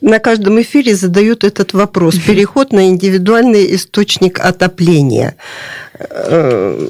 на 0.00 0.18
каждом 0.18 0.60
эфире 0.60 0.94
задают 0.94 1.44
этот 1.44 1.72
вопрос. 1.72 2.16
Переход 2.18 2.72
на 2.72 2.88
индивидуальный 2.88 3.74
источник 3.74 4.38
отопления. 4.40 5.36
Э, 5.98 6.88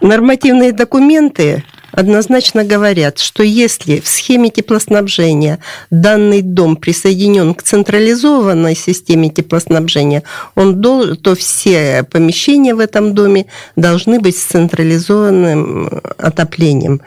нормативные 0.00 0.72
документы 0.72 1.64
однозначно 1.98 2.62
говорят, 2.62 3.18
что 3.18 3.42
если 3.42 3.98
в 3.98 4.06
схеме 4.06 4.50
теплоснабжения 4.50 5.58
данный 5.90 6.42
дом 6.42 6.76
присоединен 6.76 7.54
к 7.54 7.64
централизованной 7.64 8.76
системе 8.76 9.30
теплоснабжения, 9.30 10.22
он 10.54 10.80
должен, 10.80 11.16
то 11.16 11.34
все 11.34 12.04
помещения 12.04 12.76
в 12.76 12.78
этом 12.78 13.14
доме 13.14 13.46
должны 13.74 14.20
быть 14.20 14.38
с 14.38 14.44
централизованным 14.44 15.90
отоплением. 16.18 17.00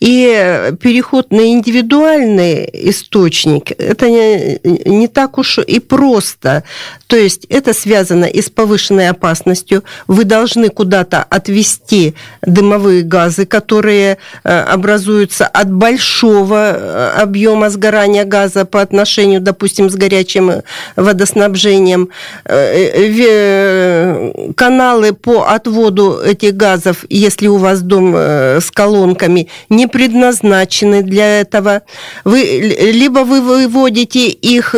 И 0.00 0.72
переход 0.80 1.32
на 1.32 1.52
индивидуальный 1.52 2.66
источник, 2.72 3.72
это 3.72 4.08
не, 4.08 4.58
не 4.88 5.08
так 5.08 5.36
уж 5.36 5.58
и 5.58 5.80
просто. 5.80 6.64
То 7.08 7.16
есть 7.16 7.44
это 7.50 7.74
связано 7.74 8.24
и 8.24 8.40
с 8.40 8.48
повышенной 8.48 9.10
опасностью. 9.10 9.84
Вы 10.06 10.24
должны 10.24 10.70
куда-то 10.70 11.22
отвести 11.22 12.14
дымовые 12.40 13.02
газы, 13.02 13.44
которые 13.44 14.16
Э, 14.29 14.29
образуются 14.42 15.46
от 15.46 15.70
большого 15.70 16.72
э, 16.72 17.10
объема 17.22 17.70
сгорания 17.70 18.24
газа 18.24 18.64
по 18.64 18.80
отношению, 18.80 19.40
допустим, 19.40 19.90
с 19.90 19.94
горячим 19.94 20.62
водоснабжением. 20.96 22.08
Э, 22.44 22.90
каналы 24.56 25.12
по 25.12 25.42
отводу 25.44 26.20
этих 26.20 26.54
газов, 26.56 27.04
если 27.08 27.46
у 27.48 27.56
вас 27.56 27.80
дом 27.82 28.14
с 28.14 28.70
колонками, 28.70 29.48
не 29.68 29.86
предназначены 29.86 31.02
для 31.02 31.40
этого. 31.40 31.82
Вы, 32.24 32.42
либо 32.92 33.20
вы 33.20 33.40
выводите 33.40 34.28
их 34.28 34.74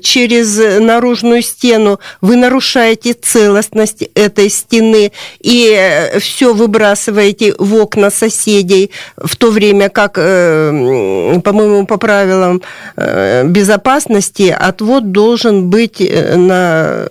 через 0.00 0.80
наружную 0.80 1.42
стену, 1.42 2.00
вы 2.20 2.36
нарушаете 2.36 3.14
целостность 3.14 4.02
этой 4.14 4.48
стены 4.50 5.12
и 5.40 6.10
все 6.18 6.52
выбрасываете 6.52 7.54
в 7.58 7.74
окна 7.76 8.10
соседей 8.10 8.89
в 9.16 9.36
то 9.36 9.50
время 9.50 9.88
как, 9.88 10.14
э, 10.16 11.40
по-моему, 11.44 11.86
по 11.86 11.96
правилам 11.96 12.62
э, 12.96 13.44
безопасности 13.46 14.54
отвод 14.56 15.12
должен 15.12 15.70
быть 15.70 16.00
э, 16.00 16.36
на 16.36 17.08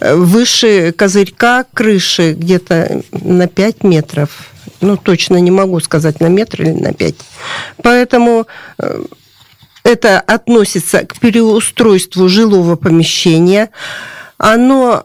выше 0.00 0.92
козырька 0.92 1.64
крыши 1.72 2.32
где-то 2.32 3.02
на 3.12 3.46
5 3.48 3.84
метров. 3.84 4.30
Ну, 4.80 4.96
точно 4.96 5.36
не 5.36 5.50
могу 5.50 5.80
сказать, 5.80 6.20
на 6.20 6.26
метр 6.26 6.62
или 6.62 6.72
на 6.72 6.92
5. 6.92 7.14
Поэтому 7.82 8.46
это 9.84 10.20
относится 10.20 11.04
к 11.06 11.18
переустройству 11.18 12.28
жилого 12.28 12.76
помещения. 12.76 13.70
Оно 14.38 15.04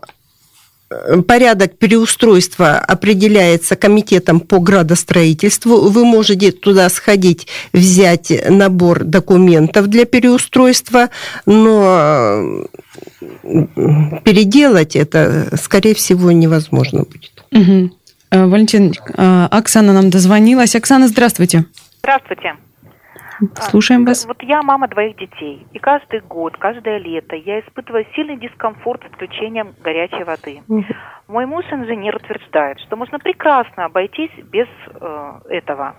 порядок 1.28 1.78
переустройства 1.78 2.78
определяется 2.78 3.76
комитетом 3.76 4.39
по 4.39 4.60
градостроительству. 4.60 5.89
Вы 5.89 6.06
можете 6.06 6.52
туда 6.52 6.89
сходить, 6.89 7.47
взять 7.73 8.32
набор 8.50 9.04
документов 9.04 9.88
для 9.88 10.06
переустройства, 10.06 11.10
но 11.45 12.67
переделать 14.23 14.95
это, 14.95 15.50
скорее 15.62 15.93
всего, 15.95 16.32
невозможно 16.32 17.04
будет. 17.04 17.43
Угу. 17.52 17.91
Валентин, 18.32 18.93
э, 19.15 19.47
Оксана 19.52 19.93
нам 19.93 20.10
дозвонилась. 20.10 20.76
Оксана, 20.76 21.08
здравствуйте. 21.08 21.65
Здравствуйте. 22.00 22.56
Слушаем 23.69 24.06
вас. 24.06 24.26
Вот 24.26 24.41
я 24.41 24.62
мама 24.62 24.88
двоих 24.88 25.17
детей, 25.17 25.65
и 25.73 25.80
каждый 25.80 26.21
год, 26.21 26.58
каждое 26.58 26.97
лето 26.97 27.36
я 27.36 27.60
испытываю 27.60 28.06
сильный 28.15 28.38
дискомфорт 28.38 29.04
с 29.04 29.13
включением 29.13 29.73
горячей 29.84 30.23
воды. 30.23 30.62
Мой 31.28 31.45
муж 31.45 31.65
инженер 31.71 32.15
утверждает, 32.15 32.80
что 32.80 32.95
можно 32.95 33.19
прекрасно 33.19 33.86
обойтись 33.86 34.32
без 34.45 34.67
э, 34.93 35.39
этого. 35.50 35.95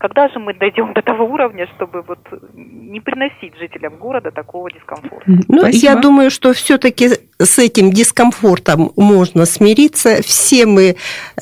Когда 0.00 0.28
же 0.28 0.38
мы 0.38 0.54
дойдем 0.54 0.94
до 0.94 1.02
того 1.02 1.26
уровня, 1.26 1.68
чтобы 1.76 2.00
вот 2.00 2.20
не 2.54 3.00
приносить 3.00 3.54
жителям 3.58 3.98
города 3.98 4.30
такого 4.30 4.70
дискомфорта? 4.70 5.24
Ну, 5.26 5.60
Спасибо. 5.60 5.92
я 5.92 5.96
думаю, 5.96 6.30
что 6.30 6.54
все-таки 6.54 7.10
с 7.38 7.58
этим 7.58 7.92
дискомфортом 7.92 8.92
можно 8.96 9.44
смириться. 9.44 10.22
Все 10.22 10.64
мы 10.64 10.96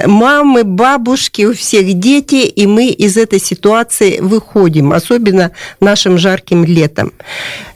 мамы, 0.04 0.64
бабушки, 0.64 1.42
у 1.42 1.52
всех 1.54 2.00
дети, 2.00 2.48
и 2.48 2.66
мы 2.66 2.88
из 2.88 3.16
этой 3.16 3.38
ситуации 3.38 4.18
выходим, 4.18 4.92
особенно 4.92 5.52
нашим 5.78 6.18
жарким 6.18 6.64
летом. 6.64 7.12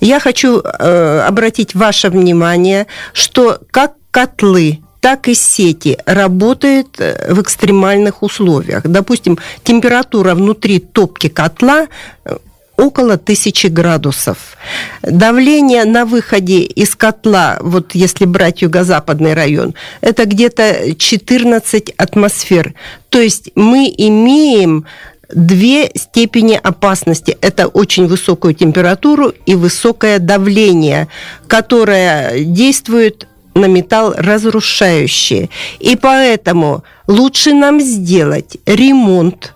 Я 0.01 0.19
хочу 0.19 0.63
э, 0.63 1.21
обратить 1.21 1.77
ваше 1.77 2.11
внимание, 2.11 2.89
что 3.13 3.61
как 3.71 3.93
котлы 4.11 4.81
так 5.03 5.27
и 5.27 5.35
сети 5.35 5.99
работают 6.07 7.01
э, 7.01 7.35
в 7.35 7.43
экстремальных 7.43 8.23
условиях. 8.23 8.85
Допустим, 8.85 9.37
температура 9.65 10.37
внутри 10.37 10.79
топки 10.79 11.29
котла 11.29 11.89
э, 12.25 12.37
около 12.77 13.17
тысячи 13.19 13.67
градусов. 13.67 14.57
Давление 15.03 15.85
на 15.85 16.05
выходе 16.05 16.61
из 16.61 16.95
котла, 16.95 17.59
вот 17.61 17.97
если 17.97 18.27
брать 18.27 18.63
юго-западный 18.63 19.35
район, 19.35 19.75
это 20.03 20.25
где-то 20.25 20.95
14 20.95 21.95
атмосфер. 21.97 22.75
То 23.09 23.21
есть 23.21 23.51
мы 23.57 23.93
имеем 23.97 24.87
две 25.35 25.91
степени 25.97 26.61
опасности. 26.63 27.37
Это 27.41 27.67
очень 27.67 28.07
высокую 28.07 28.55
температуру 28.55 29.33
и 29.47 29.57
высокое 29.57 30.21
давление, 30.21 31.09
которое 31.49 32.45
действует 32.45 33.27
на 33.55 33.67
металл 33.67 34.15
разрушающие. 34.17 35.49
И 35.79 35.97
поэтому 35.97 36.85
лучше 37.07 37.53
нам 37.53 37.81
сделать 37.81 38.57
ремонт 38.67 39.55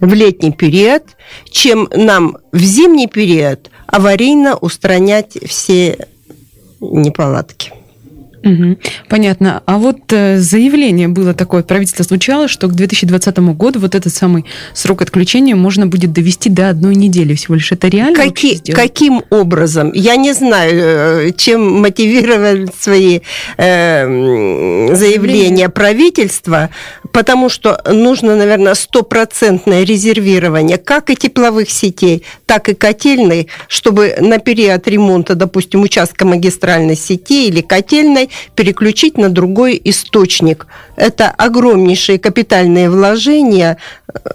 в 0.00 0.12
летний 0.14 0.52
период, 0.52 1.02
чем 1.50 1.88
нам 1.94 2.38
в 2.52 2.58
зимний 2.58 3.06
период 3.06 3.70
аварийно 3.86 4.56
устранять 4.56 5.38
все 5.46 6.08
неполадки. 6.80 7.72
Угу, 8.44 8.76
понятно. 9.08 9.62
А 9.66 9.78
вот 9.78 10.12
э, 10.12 10.38
заявление 10.38 11.06
было 11.06 11.32
такое, 11.32 11.62
правительство 11.62 12.04
звучало, 12.04 12.48
что 12.48 12.66
к 12.66 12.74
2020 12.74 13.38
году 13.38 13.78
вот 13.78 13.94
этот 13.94 14.12
самый 14.12 14.44
срок 14.74 15.02
отключения 15.02 15.54
можно 15.54 15.86
будет 15.86 16.12
довести 16.12 16.50
до 16.50 16.68
одной 16.68 16.96
недели 16.96 17.34
всего 17.34 17.54
лишь. 17.54 17.70
Это 17.70 17.86
реально? 17.86 18.16
Каки, 18.16 18.58
каким 18.72 19.22
образом? 19.30 19.92
Я 19.94 20.16
не 20.16 20.32
знаю, 20.32 20.72
э, 20.74 21.30
чем 21.36 21.80
мотивировали 21.80 22.68
свои 22.78 23.20
э, 23.58 24.94
заявления 24.94 25.68
правительства, 25.68 26.70
потому 27.12 27.48
что 27.48 27.80
нужно, 27.88 28.36
наверное, 28.36 28.74
стопроцентное 28.74 29.84
резервирование 29.84 30.78
как 30.78 31.10
и 31.10 31.16
тепловых 31.16 31.70
сетей, 31.70 32.24
так 32.46 32.68
и 32.68 32.74
котельной, 32.74 33.46
чтобы 33.68 34.16
на 34.18 34.38
период 34.38 34.88
ремонта, 34.88 35.36
допустим, 35.36 35.82
участка 35.82 36.26
магистральной 36.26 36.96
сети 36.96 37.46
или 37.46 37.60
котельной 37.60 38.30
переключить 38.54 39.18
на 39.18 39.28
другой 39.28 39.80
источник. 39.84 40.66
Это 40.96 41.30
огромнейшие 41.30 42.18
капитальные 42.18 42.90
вложения. 42.90 43.78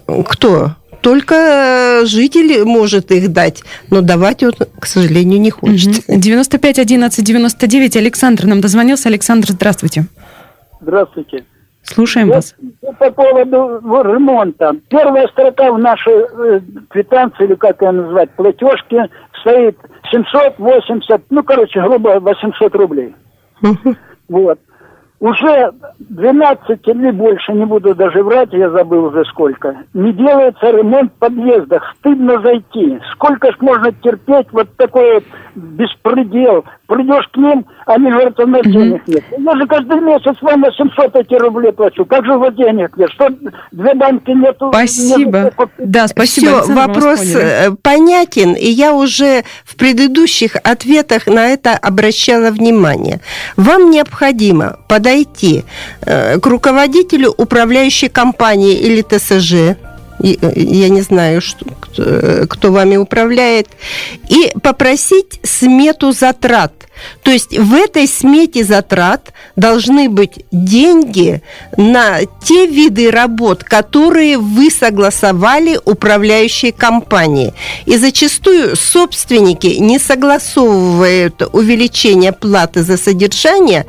Кто? 0.06 0.72
Только 1.00 2.02
житель 2.04 2.64
может 2.64 3.12
их 3.12 3.32
дать, 3.32 3.62
но 3.90 4.00
давать 4.00 4.42
он, 4.42 4.52
к 4.80 4.86
сожалению, 4.86 5.40
не 5.40 5.50
хочет. 5.50 6.04
95 6.08 6.78
11 6.78 7.24
99 7.24 7.96
Александр 7.96 8.46
нам 8.46 8.60
дозвонился. 8.60 9.08
Александр, 9.08 9.48
здравствуйте. 9.50 10.06
Здравствуйте. 10.80 11.44
Слушаем 11.82 12.28
вас. 12.28 12.54
По 12.98 13.10
поводу 13.10 13.80
ремонта. 14.02 14.76
Первая 14.88 15.26
строка 15.28 15.72
в 15.72 15.78
нашей 15.78 16.12
э, 16.12 16.60
квитанции, 16.90 17.44
или 17.44 17.54
как 17.54 17.80
ее 17.80 17.92
назвать, 17.92 18.30
платежке, 18.32 19.08
стоит 19.40 19.78
780, 20.10 21.22
ну, 21.30 21.42
короче, 21.42 21.80
грубо 21.80 22.20
800 22.20 22.74
рублей. 22.74 23.14
Вот. 24.28 24.58
Уже 25.20 25.72
12 25.98 26.80
или 26.86 27.10
больше, 27.10 27.52
не 27.52 27.64
буду 27.64 27.92
даже 27.94 28.22
врать, 28.22 28.52
я 28.52 28.70
забыл 28.70 29.06
уже 29.06 29.24
сколько, 29.24 29.76
не 29.92 30.12
делается 30.12 30.70
ремонт 30.70 31.12
в 31.12 31.18
подъездах. 31.18 31.94
Стыдно 31.98 32.40
зайти. 32.40 33.00
Сколько 33.12 33.50
ж 33.50 33.56
можно 33.58 33.90
терпеть 33.90 34.46
вот 34.52 34.68
такой 34.76 35.14
вот 35.14 35.24
беспредел. 35.56 36.64
Придешь 36.88 37.28
к 37.34 37.36
ним, 37.36 37.66
они 37.84 38.10
говорят, 38.10 38.40
у 38.40 38.46
нас 38.46 38.62
денег 38.62 39.06
нет. 39.06 39.22
Я 39.38 39.56
же 39.56 39.66
каждый 39.66 40.00
месяц 40.00 40.34
вам 40.40 40.62
800 40.62 41.16
эти 41.16 41.34
рублей 41.34 41.70
плачу. 41.70 42.06
Как 42.06 42.24
же 42.24 42.34
у 42.34 42.38
вас 42.38 42.54
денег 42.54 42.96
нет? 42.96 43.10
Что, 43.10 43.28
две 43.72 43.94
банки 43.94 44.30
нету? 44.30 44.70
Спасибо. 44.72 45.38
Нету, 45.38 45.70
да, 45.76 46.08
спасибо. 46.08 46.62
Все, 46.62 46.72
вопрос 46.72 47.20
э, 47.34 47.72
понятен, 47.82 48.54
и 48.54 48.70
я 48.70 48.94
уже 48.94 49.44
в 49.66 49.76
предыдущих 49.76 50.56
ответах 50.64 51.26
на 51.26 51.48
это 51.48 51.72
обращала 51.76 52.50
внимание. 52.50 53.20
Вам 53.58 53.90
необходимо 53.90 54.78
подойти 54.88 55.64
э, 56.06 56.38
к 56.40 56.46
руководителю 56.46 57.34
управляющей 57.36 58.08
компании 58.08 58.72
или 58.72 59.02
ТСЖ, 59.02 59.76
я 60.20 60.88
не 60.88 61.00
знаю, 61.02 61.40
что, 61.40 61.66
кто, 61.80 62.46
кто 62.48 62.72
вами 62.72 62.96
управляет, 62.96 63.68
и 64.28 64.50
попросить 64.62 65.40
смету 65.42 66.12
затрат. 66.12 66.87
То 67.22 67.30
есть 67.30 67.56
в 67.56 67.74
этой 67.74 68.06
смете 68.06 68.64
затрат 68.64 69.32
должны 69.56 70.08
быть 70.08 70.44
деньги 70.50 71.42
на 71.76 72.20
те 72.42 72.66
виды 72.66 73.10
работ, 73.10 73.64
которые 73.64 74.38
вы 74.38 74.70
согласовали 74.70 75.78
управляющей 75.84 76.72
компании. 76.72 77.52
И 77.86 77.96
зачастую 77.96 78.76
собственники 78.76 79.66
не 79.66 79.98
согласовывают 79.98 81.42
увеличение 81.52 82.32
платы 82.32 82.82
за 82.82 82.96
содержание, 82.96 83.86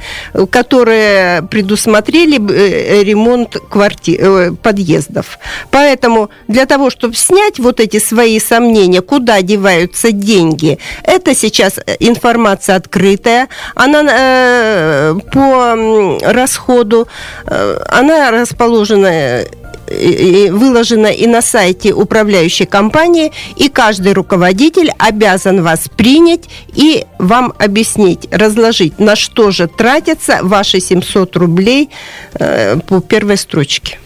которое 0.51 1.41
предусмотрели 1.43 2.39
э, 2.39 3.03
ремонт 3.03 3.57
квартир, 3.69 4.17
э, 4.21 4.51
подъездов. 4.51 5.39
Поэтому 5.71 6.29
для 6.47 6.65
того, 6.65 6.89
чтобы 6.89 7.15
снять 7.15 7.59
вот 7.59 7.79
эти 7.79 7.99
свои 7.99 8.39
сомнения, 8.39 9.01
куда 9.01 9.41
деваются 9.41 10.11
деньги, 10.11 10.79
это 11.03 11.35
сейчас 11.35 11.79
информация 11.99 12.75
открытая, 12.99 13.47
она 13.75 14.03
э, 14.09 15.15
по 15.31 16.19
расходу, 16.21 17.07
э, 17.45 17.79
она 17.87 18.31
расположена 18.31 19.43
и 19.89 20.49
выложена 20.51 21.07
и 21.07 21.25
на 21.25 21.41
сайте 21.41 21.93
управляющей 21.93 22.67
компании, 22.67 23.31
и 23.55 23.69
каждый 23.69 24.13
руководитель 24.13 24.91
обязан 24.99 25.63
вас 25.63 25.89
принять 25.97 26.47
и 26.75 27.05
вам 27.17 27.53
объяснить, 27.57 28.27
разложить, 28.31 28.99
на 28.99 29.15
что 29.15 29.49
же 29.49 29.67
тратятся 29.67 30.39
ваши 30.43 30.79
700 30.79 31.35
рублей 31.37 31.89
э, 32.33 32.77
по 32.87 32.99
первой 32.99 33.37
строчке. 33.37 33.97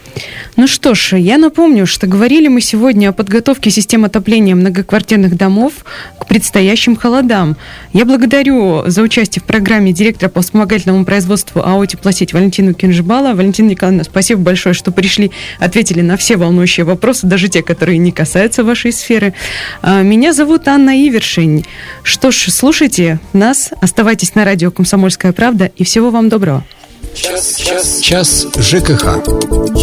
Ну 0.55 0.67
что 0.67 0.93
ж, 0.93 1.17
я 1.17 1.37
напомню, 1.37 1.87
что 1.87 2.05
говорили 2.05 2.47
мы 2.47 2.61
сегодня 2.61 3.09
о 3.09 3.13
подготовке 3.13 3.71
систем 3.71 4.05
отопления 4.05 4.55
многоквартирных 4.55 5.35
домов 5.35 5.73
к 6.19 6.27
предстоящим 6.27 6.95
холодам. 6.95 7.57
Я 7.91 8.05
благодарю 8.05 8.83
за 8.85 9.01
участие 9.01 9.41
в 9.41 9.45
программе 9.45 9.93
директора 9.93 10.29
по 10.29 10.41
вспомогательному 10.41 11.05
производству 11.05 11.61
АО 11.61 11.85
«Теплосеть» 11.85 12.33
Валентину 12.33 12.73
Кинжбала. 12.73 13.33
Валентина 13.33 13.69
Николаевна, 13.69 14.03
спасибо 14.03 14.41
большое, 14.41 14.75
что 14.75 14.91
пришли, 14.91 15.31
ответили 15.59 16.01
на 16.01 16.17
все 16.17 16.37
волнующие 16.37 16.85
вопросы, 16.85 17.25
даже 17.25 17.47
те, 17.47 17.63
которые 17.63 17.97
не 17.97 18.11
касаются 18.11 18.63
вашей 18.63 18.91
сферы. 18.93 19.33
А, 19.81 20.03
меня 20.03 20.33
зовут 20.33 20.67
Анна 20.67 20.95
Ивершин. 20.95 21.63
Что 22.03 22.31
ж, 22.31 22.47
слушайте 22.49 23.19
нас, 23.33 23.71
оставайтесь 23.81 24.35
на 24.35 24.45
радио 24.45 24.69
«Комсомольская 24.69 25.31
правда» 25.31 25.71
и 25.75 25.83
всего 25.83 26.11
вам 26.11 26.29
доброго. 26.29 26.63
Час, 27.11 27.57
час, 27.57 28.01
час 28.01 28.47
ЖКХ. 28.59 29.23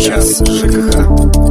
Час 0.06 0.42
ЖКХ. 0.48 1.49